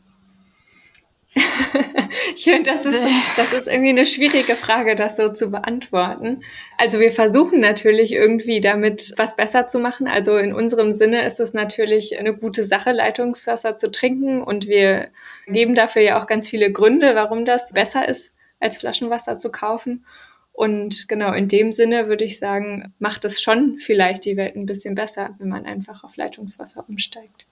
Ich 2.37 2.45
finde, 2.45 2.71
das 2.71 2.87
ist, 2.87 2.99
das 3.37 3.53
ist 3.53 3.67
irgendwie 3.67 3.91
eine 3.91 4.07
schwierige 4.07 4.55
Frage, 4.55 4.97
das 4.97 5.17
so 5.17 5.33
zu 5.33 5.51
beantworten. 5.51 6.43
Also 6.79 7.01
wir 7.01 7.11
versuchen 7.11 7.61
natürlich 7.61 8.13
irgendwie 8.13 8.61
damit 8.61 9.13
was 9.17 9.37
besser 9.37 9.67
zu 9.67 9.79
machen. 9.79 10.07
Also 10.07 10.37
in 10.37 10.53
unserem 10.55 10.93
Sinne 10.93 11.27
ist 11.27 11.41
es 11.41 11.53
natürlich 11.53 12.19
eine 12.19 12.37
gute 12.37 12.67
Sache, 12.67 12.93
Leitungswasser 12.93 13.79
zu 13.79 13.91
trinken. 13.91 14.43
Und 14.43 14.69
wir 14.69 15.11
geben 15.47 15.75
dafür 15.75 16.03
ja 16.03 16.23
auch 16.23 16.27
ganz 16.27 16.49
viele 16.49 16.71
Gründe, 16.73 17.15
warum 17.15 17.45
das 17.45 17.73
besser 17.73 18.09
ist, 18.09 18.33
als 18.61 18.79
Flaschenwasser 18.79 19.39
zu 19.39 19.51
kaufen. 19.51 20.05
Und 20.53 21.09
genau 21.09 21.33
in 21.33 21.49
dem 21.49 21.73
Sinne 21.73 22.07
würde 22.07 22.25
ich 22.25 22.39
sagen, 22.39 22.95
macht 23.01 23.25
es 23.25 23.43
schon 23.43 23.79
vielleicht 23.79 24.25
die 24.25 24.37
Welt 24.37 24.55
ein 24.55 24.67
bisschen 24.67 24.95
besser, 24.95 25.35
wenn 25.39 25.49
man 25.49 25.67
einfach 25.67 26.05
auf 26.05 26.17
Leitungswasser 26.17 26.85
umsteigt. 26.89 27.47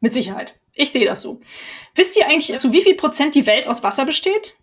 Mit 0.00 0.12
Sicherheit. 0.12 0.58
Ich 0.74 0.92
sehe 0.92 1.04
das 1.04 1.22
so. 1.22 1.40
Wisst 1.94 2.16
ihr 2.16 2.26
eigentlich, 2.26 2.56
zu 2.58 2.72
wie 2.72 2.82
viel 2.82 2.94
Prozent 2.94 3.34
die 3.34 3.46
Welt 3.46 3.66
aus 3.66 3.82
Wasser 3.82 4.04
besteht? 4.04 4.56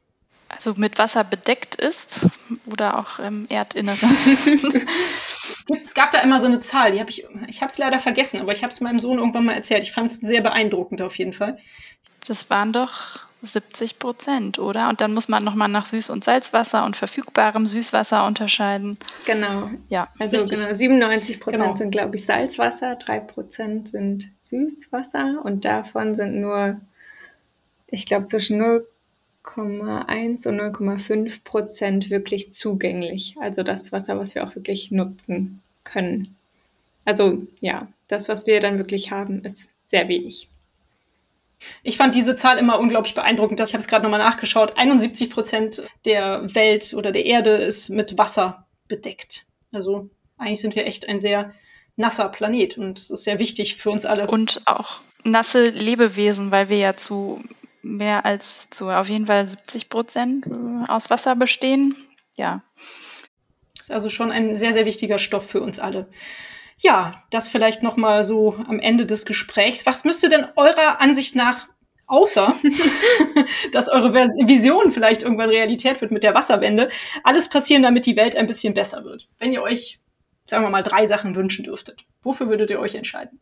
Also 0.48 0.76
mit 0.78 0.98
Wasser 1.00 1.24
bedeckt 1.24 1.76
ist 1.76 2.28
oder 2.72 3.00
auch 3.00 3.20
im 3.20 3.44
Erdinneren. 3.50 4.10
es 5.80 5.94
gab 5.94 6.12
da 6.12 6.20
immer 6.20 6.40
so 6.40 6.46
eine 6.46 6.62
Zahl, 6.62 6.92
die 6.92 7.00
habe 7.00 7.10
ich, 7.10 7.26
ich 7.48 7.62
habe 7.62 7.72
es 7.72 7.78
leider 7.78 8.00
vergessen, 8.00 8.40
aber 8.40 8.52
ich 8.52 8.64
habe 8.64 8.72
es 8.72 8.80
meinem 8.80 9.00
Sohn 9.00 9.18
irgendwann 9.18 9.46
mal 9.46 9.56
erzählt. 9.56 9.84
Ich 9.84 9.92
fand 9.92 10.12
es 10.12 10.18
sehr 10.18 10.42
beeindruckend 10.42 11.02
auf 11.02 11.18
jeden 11.18 11.34
Fall. 11.34 11.58
Das 12.26 12.50
waren 12.50 12.72
doch 12.72 13.20
70 13.46 14.00
Prozent, 14.00 14.60
oder? 14.60 14.90
Und 14.90 15.02
dann 15.02 15.14
muss 15.14 15.28
man 15.28 15.44
nochmal 15.44 15.70
nach 15.70 15.86
Süß- 15.86 16.12
und 16.12 16.24
Salzwasser 16.24 16.86
und 16.86 16.96
verfügbarem 16.96 17.66
Süßwasser 17.66 18.26
unterscheiden. 18.26 18.98
Genau. 19.26 19.70
Ja, 19.90 20.08
also 20.20 20.38
richtig. 20.38 20.60
genau, 20.60 20.74
97 20.74 21.40
Prozent 21.40 21.64
genau. 21.64 21.76
sind, 21.76 21.92
glaube 21.92 22.16
ich, 22.16 22.26
Salzwasser, 22.26 22.96
3 22.96 23.20
Prozent 23.22 23.90
sind 23.90 24.32
Süßwasser 24.42 25.42
und 25.44 25.66
davon 25.66 26.16
sind 26.16 26.40
nur, 26.40 26.80
ich 27.88 28.06
glaube, 28.06 28.26
zwischen 28.26 28.62
0,1 28.62 30.48
und 30.48 30.60
0,5 30.60 31.44
Prozent 31.44 32.10
wirklich 32.10 32.52
zugänglich. 32.52 33.36
Also 33.40 33.64
das 33.64 33.92
Wasser, 33.92 34.20
was 34.20 34.36
wir 34.36 34.44
auch 34.44 34.56
wirklich 34.56 34.92
nutzen 34.92 35.62
können. 35.84 36.36
Also 37.06 37.46
ja, 37.62 37.88
das, 38.08 38.28
was 38.28 38.48
wir 38.48 38.60
dann 38.60 38.78
wirklich 38.78 39.12
haben, 39.12 39.44
ist 39.44 39.70
sehr 39.86 40.08
wenig. 40.08 40.50
Ich 41.84 41.98
fand 41.98 42.16
diese 42.16 42.36
Zahl 42.36 42.58
immer 42.58 42.80
unglaublich 42.80 43.16
beeindruckend. 43.16 43.60
Ich 43.60 43.74
habe 43.74 43.80
es 43.80 43.88
gerade 43.88 44.04
nochmal 44.04 44.20
nachgeschaut. 44.20 44.78
71 44.78 45.30
Prozent 45.30 45.84
der 46.06 46.54
Welt 46.54 46.94
oder 46.94 47.12
der 47.12 47.26
Erde 47.26 47.56
ist 47.58 47.90
mit 47.90 48.18
Wasser 48.18 48.68
bedeckt. 48.88 49.46
Also 49.72 50.10
eigentlich 50.38 50.62
sind 50.62 50.76
wir 50.76 50.86
echt 50.86 51.08
ein 51.08 51.20
sehr 51.20 51.54
nasser 51.96 52.30
Planet 52.30 52.78
und 52.78 52.98
das 53.00 53.10
ist 53.10 53.24
sehr 53.24 53.40
wichtig 53.40 53.78
für 53.78 53.90
uns 53.90 54.06
alle. 54.06 54.28
Und 54.28 54.62
auch 54.66 55.00
nasse 55.24 55.64
Lebewesen, 55.64 56.52
weil 56.52 56.70
wir 56.70 56.78
ja 56.78 56.96
zu 56.96 57.42
mehr 57.82 58.26
als 58.26 58.70
zu 58.70 58.90
auf 58.90 59.10
jeden 59.10 59.28
Fall 59.28 59.48
70 59.48 59.90
Prozent 59.90 60.48
äh, 60.48 60.92
aus 60.92 61.10
Wasser 61.10 61.36
bestehen. 61.36 61.96
Ja. 62.36 62.64
Das 63.78 63.88
ist 63.88 63.92
also 63.92 64.10
schon 64.10 64.32
ein 64.32 64.58
sehr, 64.58 64.74
sehr 64.74 64.86
wichtiger 64.86 65.20
Stoff 65.20 65.48
für 65.50 65.62
uns 65.62 65.80
alle. 65.80 66.08
Ja, 66.78 67.24
das 67.30 67.48
vielleicht 67.48 67.84
noch 67.84 67.98
mal 67.98 68.24
so 68.24 68.56
am 68.68 68.80
Ende 68.80 69.06
des 69.06 69.26
Gesprächs. 69.26 69.86
Was 69.86 70.04
müsste 70.04 70.30
denn 70.30 70.46
eurer 70.56 71.00
Ansicht 71.02 71.36
nach 71.36 71.68
außer 72.08 72.54
dass 73.72 73.90
eure 73.90 74.14
Vision 74.14 74.92
vielleicht 74.92 75.24
irgendwann 75.24 75.50
Realität 75.50 76.02
wird 76.02 76.12
mit 76.12 76.24
der 76.24 76.36
Wasserwende, 76.36 76.90
alles 77.24 77.50
passieren, 77.50 77.84
damit 77.84 78.06
die 78.06 78.16
Welt 78.16 78.36
ein 78.36 78.48
bisschen 78.48 78.74
besser 78.74 79.04
wird. 79.04 79.28
Wenn 79.40 79.54
ihr 79.54 79.62
euch, 79.62 80.00
sagen 80.46 80.64
wir 80.64 80.70
mal, 80.70 80.84
drei 80.84 81.06
Sachen 81.06 81.36
wünschen 81.36 81.64
dürftet, 81.64 82.06
wofür 82.22 82.48
würdet 82.50 82.70
ihr 82.70 82.80
euch 82.80 82.96
entscheiden? 82.96 83.40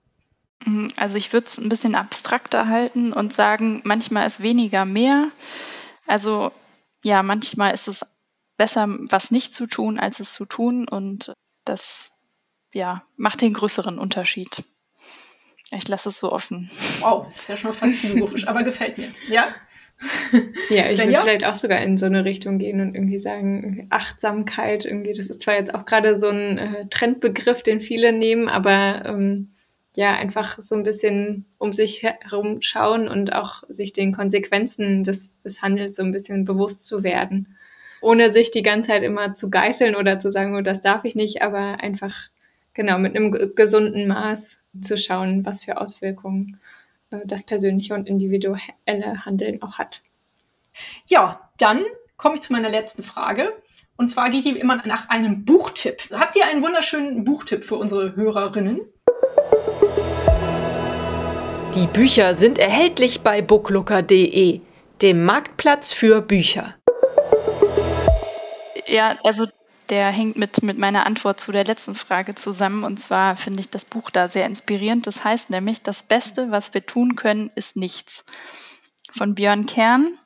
Mm, 0.65 0.88
also 0.96 1.17
ich 1.17 1.34
würde 1.34 1.48
es 1.48 1.58
ein 1.58 1.69
bisschen 1.69 1.96
abstrakter 1.96 2.67
halten 2.67 3.13
und 3.13 3.34
sagen, 3.34 3.82
manchmal 3.84 4.28
ist 4.28 4.41
weniger 4.41 4.86
mehr. 4.86 5.24
Also 6.08 6.52
ja, 7.04 7.22
manchmal 7.24 7.74
ist 7.74 7.88
es 7.88 8.06
besser, 8.56 8.88
was 8.88 9.32
nicht 9.32 9.54
zu 9.54 9.67
tun, 9.67 10.00
als 10.00 10.19
es 10.19 10.34
zu 10.34 10.46
tun. 10.46 10.88
Und 10.88 11.34
das 11.65 12.13
ja, 12.73 13.03
macht 13.15 13.41
den 13.41 13.53
größeren 13.53 13.99
Unterschied. 13.99 14.63
Ich 15.71 15.88
lasse 15.88 16.09
es 16.09 16.19
so 16.19 16.31
offen. 16.31 16.69
Wow, 16.99 17.25
das 17.25 17.39
ist 17.39 17.49
ja 17.49 17.57
schon 17.57 17.73
fast 17.73 17.95
philosophisch, 17.95 18.47
aber 18.47 18.63
gefällt 18.63 18.97
mir. 18.97 19.07
Ja. 19.29 19.55
Ja, 20.69 20.89
ich 20.89 20.97
würde 20.97 21.15
vielleicht 21.21 21.45
auch 21.45 21.55
sogar 21.55 21.81
in 21.81 21.97
so 21.97 22.05
eine 22.05 22.25
Richtung 22.25 22.57
gehen 22.57 22.81
und 22.81 22.93
irgendwie 22.93 23.19
sagen, 23.19 23.88
Achtsamkeit, 23.89 24.86
irgendwie, 24.86 25.13
das 25.13 25.27
ist 25.27 25.41
zwar 25.41 25.55
jetzt 25.55 25.73
auch 25.73 25.86
gerade 25.86 26.19
so 26.19 26.27
ein 26.27 26.57
äh, 26.57 26.88
Trendbegriff, 26.89 27.63
den 27.63 27.79
viele 27.79 28.12
nehmen, 28.12 28.49
aber 28.49 29.03
ähm, 29.05 29.53
ja, 29.95 30.13
einfach 30.15 30.57
so 30.62 30.75
ein 30.75 30.83
bisschen 30.83 31.45
um 31.57 31.71
sich 31.71 32.03
herum 32.03 32.62
schauen 32.62 33.07
und 33.07 33.33
auch 33.33 33.63
sich 33.69 33.93
den 33.93 34.12
Konsequenzen 34.12 35.03
des, 35.03 35.38
des 35.39 35.62
Handels 35.62 35.95
so 35.95 36.03
ein 36.03 36.12
bisschen 36.12 36.45
bewusst 36.45 36.83
zu 36.83 37.03
werden. 37.03 37.55
Ohne 38.01 38.31
sich 38.31 38.51
die 38.51 38.63
ganze 38.63 38.89
Zeit 38.91 39.03
immer 39.03 39.33
zu 39.33 39.49
geißeln 39.49 39.95
oder 39.95 40.19
zu 40.19 40.31
sagen, 40.31 40.57
oh, 40.57 40.62
das 40.62 40.81
darf 40.81 41.05
ich 41.05 41.15
nicht, 41.15 41.41
aber 41.41 41.79
einfach 41.79 42.29
genau 42.73 42.97
mit 42.97 43.15
einem 43.15 43.55
gesunden 43.55 44.07
Maß 44.07 44.59
zu 44.81 44.97
schauen, 44.97 45.45
was 45.45 45.63
für 45.63 45.79
Auswirkungen 45.79 46.59
äh, 47.12 47.19
das 47.25 47.43
persönliche 47.45 47.93
und 47.93 48.07
individuelle 48.07 49.25
Handeln 49.25 49.62
auch 49.62 49.77
hat. 49.77 50.01
Ja, 51.07 51.49
dann 51.57 51.83
komme 52.17 52.36
ich 52.36 52.41
zu 52.41 52.53
meiner 52.53 52.69
letzten 52.69 53.03
Frage. 53.03 53.53
Und 53.95 54.09
zwar 54.09 54.29
geht 54.29 54.45
die 54.45 54.57
immer 54.57 54.81
nach 54.88 55.09
einem 55.09 55.45
Buchtipp. 55.45 56.09
Habt 56.12 56.36
ihr 56.36 56.47
einen 56.47 56.63
wunderschönen 56.63 57.23
Buchtipp 57.23 57.63
für 57.63 57.75
unsere 57.75 58.15
Hörerinnen? 58.15 58.81
Die 61.75 61.88
Bücher 61.88 62.33
sind 62.33 62.59
erhältlich 62.59 63.21
bei 63.21 63.41
booklooker.de, 63.41 64.62
dem 65.01 65.25
Marktplatz 65.25 65.91
für 65.91 66.21
Bücher. 66.21 66.75
Ja, 68.88 69.17
also 69.23 69.45
der 69.93 70.12
hängt 70.12 70.38
mit, 70.38 70.63
mit 70.63 70.79
meiner 70.79 71.06
Antwort 71.06 71.39
zu 71.39 71.51
der 71.51 71.65
letzten 71.65 71.93
Frage 71.93 72.34
zusammen. 72.34 72.84
Und 72.84 72.99
zwar 72.99 73.36
finde 73.36 73.60
ich 73.60 73.69
das 73.69 73.86
Buch 73.86 74.10
da 74.10 74.27
sehr 74.27 74.47
inspirierend. 74.47 75.06
Das 75.06 75.23
heißt 75.23 75.51
nämlich, 75.51 75.84
das 75.84 76.01
Beste, 76.01 76.49
was 76.49 76.73
wir 76.73 76.84
tun 76.84 77.15
können, 77.15 77.51
ist 77.53 77.75
nichts. 77.75 78.25
Von 79.12 79.36
Björn 79.36 79.67
Kern. 79.67 80.17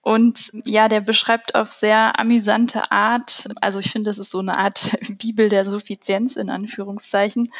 Und 0.00 0.50
ja, 0.64 0.88
der 0.88 1.02
beschreibt 1.02 1.54
auf 1.54 1.74
sehr 1.74 2.18
amüsante 2.18 2.90
Art, 2.90 3.48
also 3.60 3.80
ich 3.80 3.90
finde, 3.90 4.08
das 4.08 4.16
ist 4.16 4.30
so 4.30 4.38
eine 4.38 4.56
Art 4.56 4.96
Bibel 5.18 5.50
der 5.50 5.66
Suffizienz 5.66 6.36
in 6.36 6.48
Anführungszeichen. 6.48 7.52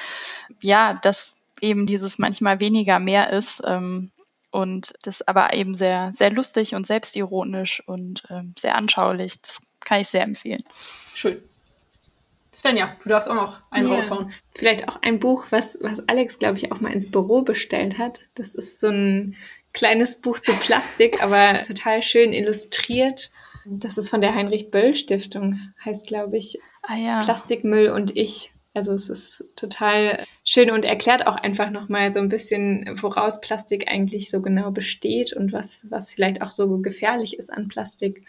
Ja, 0.63 0.95
dass 0.95 1.37
eben 1.61 1.85
dieses 1.85 2.19
manchmal 2.19 2.61
weniger 2.61 2.99
mehr 2.99 3.31
ist. 3.31 3.63
Ähm, 3.67 4.11
und 4.53 4.95
das 5.03 5.21
aber 5.21 5.53
eben 5.53 5.75
sehr, 5.75 6.13
sehr 6.15 6.33
lustig 6.33 6.75
und 6.75 6.87
selbstironisch 6.87 7.87
und 7.87 8.23
ähm, 8.31 8.55
sehr 8.57 8.77
anschaulich. 8.77 9.43
Das 9.43 9.61
kann 9.87 10.01
ich 10.01 10.09
sehr 10.09 10.25
empfehlen. 10.25 10.63
Schön. 11.15 11.43
Svenja, 12.53 12.97
du 13.03 13.09
darfst 13.09 13.29
auch 13.29 13.35
noch 13.35 13.61
einen 13.71 13.89
ja. 13.89 13.95
raushauen. 13.95 14.33
Vielleicht 14.55 14.89
auch 14.89 15.01
ein 15.03 15.21
Buch, 15.21 15.47
was, 15.51 15.79
was 15.81 16.07
Alex, 16.09 16.39
glaube 16.39 16.59
ich, 16.59 16.73
auch 16.73 16.81
mal 16.81 16.93
ins 16.93 17.11
Büro 17.11 17.43
bestellt 17.43 17.99
hat. 17.99 18.21
Das 18.35 18.55
ist 18.55 18.81
so 18.81 18.89
ein 18.89 19.37
kleines 19.75 20.21
Buch 20.21 20.39
zu 20.41 20.53
Plastik, 20.55 21.23
aber 21.23 21.63
total 21.63 22.03
schön 22.03 22.33
illustriert. 22.33 23.31
Das 23.65 23.99
ist 23.99 24.09
von 24.09 24.21
der 24.21 24.35
Heinrich 24.35 24.71
Böll 24.71 24.95
Stiftung, 24.95 25.73
heißt, 25.85 26.07
glaube 26.07 26.37
ich, 26.37 26.59
ah, 26.83 26.97
ja. 26.97 27.23
Plastikmüll 27.23 27.91
und 27.91 28.17
ich. 28.17 28.53
Also 28.75 28.93
es 28.93 29.09
ist 29.09 29.45
total 29.57 30.25
schön 30.45 30.71
und 30.71 30.85
erklärt 30.85 31.27
auch 31.27 31.37
einfach 31.37 31.71
nochmal 31.71 32.13
so 32.13 32.19
ein 32.21 32.29
bisschen, 32.29 32.91
woraus 33.01 33.41
Plastik 33.41 33.89
eigentlich 33.89 34.31
so 34.31 34.43
genau 34.43 34.71
besteht 34.71 35.33
und 35.33 35.53
was, 35.53 35.87
was 35.89 36.13
vielleicht 36.13 36.43
auch 36.43 36.51
so 36.51 36.79
gefährlich 36.79 37.39
ist 37.39 37.51
an 37.51 37.69
Plastik. 37.69 38.27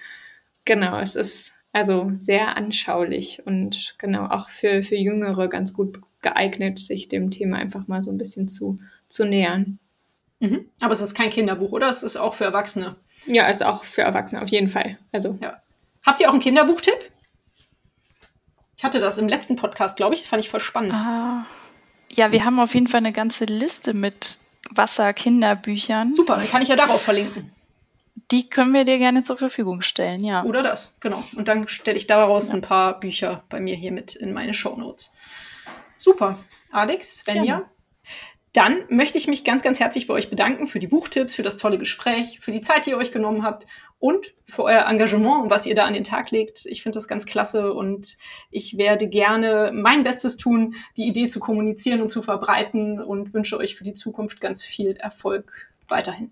Genau, 0.68 1.00
es 1.00 1.16
ist 1.16 1.54
also 1.72 2.12
sehr 2.18 2.58
anschaulich 2.58 3.42
und 3.46 3.96
genau 3.98 4.26
auch 4.26 4.50
für, 4.50 4.84
für 4.84 4.98
Jüngere 4.98 5.48
ganz 5.48 5.74
gut 5.74 6.02
geeignet, 6.22 6.78
sich 6.78 7.08
dem 7.08 7.32
Thema 7.32 7.56
einfach 7.56 7.88
mal 7.88 8.04
so 8.04 8.12
ein 8.12 8.18
bisschen 8.18 8.50
zu, 8.50 8.80
zu 9.08 9.24
nähern. 9.24 9.80
Mhm. 10.42 10.66
Aber 10.82 10.92
es 10.92 11.00
ist 11.00 11.16
kein 11.16 11.30
Kinderbuch, 11.30 11.72
oder? 11.72 11.88
Es 11.88 12.04
ist 12.04 12.18
auch 12.18 12.34
für 12.34 12.44
Erwachsene. 12.44 12.98
Ja, 13.28 13.48
es 13.48 13.62
ist 13.62 13.66
auch 13.66 13.86
für 13.86 14.02
Erwachsene, 14.02 14.42
auf 14.42 14.50
jeden 14.50 14.68
Fall. 14.68 14.98
Also. 15.14 15.38
Ja. 15.42 15.62
Habt 16.06 16.20
ihr 16.20 16.28
auch 16.28 16.34
einen 16.34 16.42
Kinderbuchtipp? 16.42 17.12
Ich 18.76 18.84
hatte 18.84 19.00
das 19.00 19.18
im 19.18 19.30
letzten 19.30 19.56
Podcast, 19.56 19.96
glaube 19.96 20.16
ich. 20.16 20.22
Das 20.22 20.30
fand 20.30 20.44
ich 20.44 20.50
voll 20.50 20.60
spannend. 20.60 20.96
Ah. 20.96 21.46
Ja, 22.10 22.34
wir 22.34 22.44
haben 22.44 22.60
auf 22.60 22.74
jeden 22.74 22.88
Fall 22.88 23.00
eine 23.00 23.14
ganze 23.14 23.46
Liste 23.46 23.94
mit 23.94 24.38
Wasser-Kinderbüchern. 24.72 26.12
Super, 26.12 26.36
dann 26.36 26.50
kann 26.50 26.62
ich 26.62 26.68
ja 26.68 26.76
darauf 26.76 27.02
verlinken. 27.02 27.54
Die 28.32 28.50
können 28.50 28.74
wir 28.74 28.84
dir 28.84 28.98
gerne 28.98 29.24
zur 29.24 29.38
Verfügung 29.38 29.82
stellen, 29.82 30.24
ja. 30.24 30.44
Oder 30.44 30.64
das, 30.64 30.96
genau. 31.00 31.24
Und 31.36 31.48
dann 31.48 31.68
stelle 31.68 31.98
ich 31.98 32.08
daraus 32.08 32.50
ja. 32.50 32.56
ein 32.56 32.62
paar 32.62 33.00
Bücher 33.00 33.44
bei 33.50 33.60
mir 33.60 33.76
hier 33.76 33.92
mit 33.92 34.16
in 34.16 34.32
meine 34.32 34.54
Show 34.54 34.76
Notes. 34.76 35.14
Super. 35.98 36.38
Alex, 36.72 37.20
Svenja. 37.20 37.44
Gerne. 37.44 37.66
Dann 38.54 38.86
möchte 38.90 39.20
ich 39.20 39.28
mich 39.28 39.44
ganz, 39.44 39.62
ganz 39.62 39.80
herzlich 39.80 40.08
bei 40.08 40.16
euch 40.16 40.32
bedanken 40.32 40.66
für 40.66 40.80
die 40.80 40.88
Buchtipps, 40.88 41.36
für 41.36 41.44
das 41.44 41.58
tolle 41.58 41.78
Gespräch, 41.78 42.40
für 42.40 42.52
die 42.52 42.62
Zeit, 42.62 42.86
die 42.86 42.90
ihr 42.90 42.98
euch 42.98 43.12
genommen 43.12 43.44
habt 43.44 43.68
und 44.00 44.34
für 44.46 44.64
euer 44.64 44.88
Engagement 44.88 45.44
und 45.44 45.50
was 45.52 45.68
ihr 45.68 45.76
da 45.76 45.86
an 45.86 45.94
den 45.94 46.04
Tag 46.04 46.32
legt. 46.32 46.66
Ich 46.66 46.82
finde 46.82 46.98
das 46.98 47.08
ganz 47.08 47.28
klasse 47.28 47.72
und 47.72 48.18
ich 48.50 48.78
werde 48.78 49.10
gerne 49.10 49.72
mein 49.76 50.04
Bestes 50.04 50.38
tun, 50.38 50.74
die 50.98 51.08
Idee 51.08 51.28
zu 51.28 51.40
kommunizieren 51.40 52.02
und 52.02 52.10
zu 52.10 52.24
verbreiten 52.24 53.00
und 53.00 53.34
wünsche 53.34 53.58
euch 53.58 53.76
für 53.76 53.84
die 53.84 53.94
Zukunft 53.94 54.42
ganz 54.42 54.64
viel 54.64 54.98
Erfolg 54.98 55.70
weiterhin. 55.88 56.32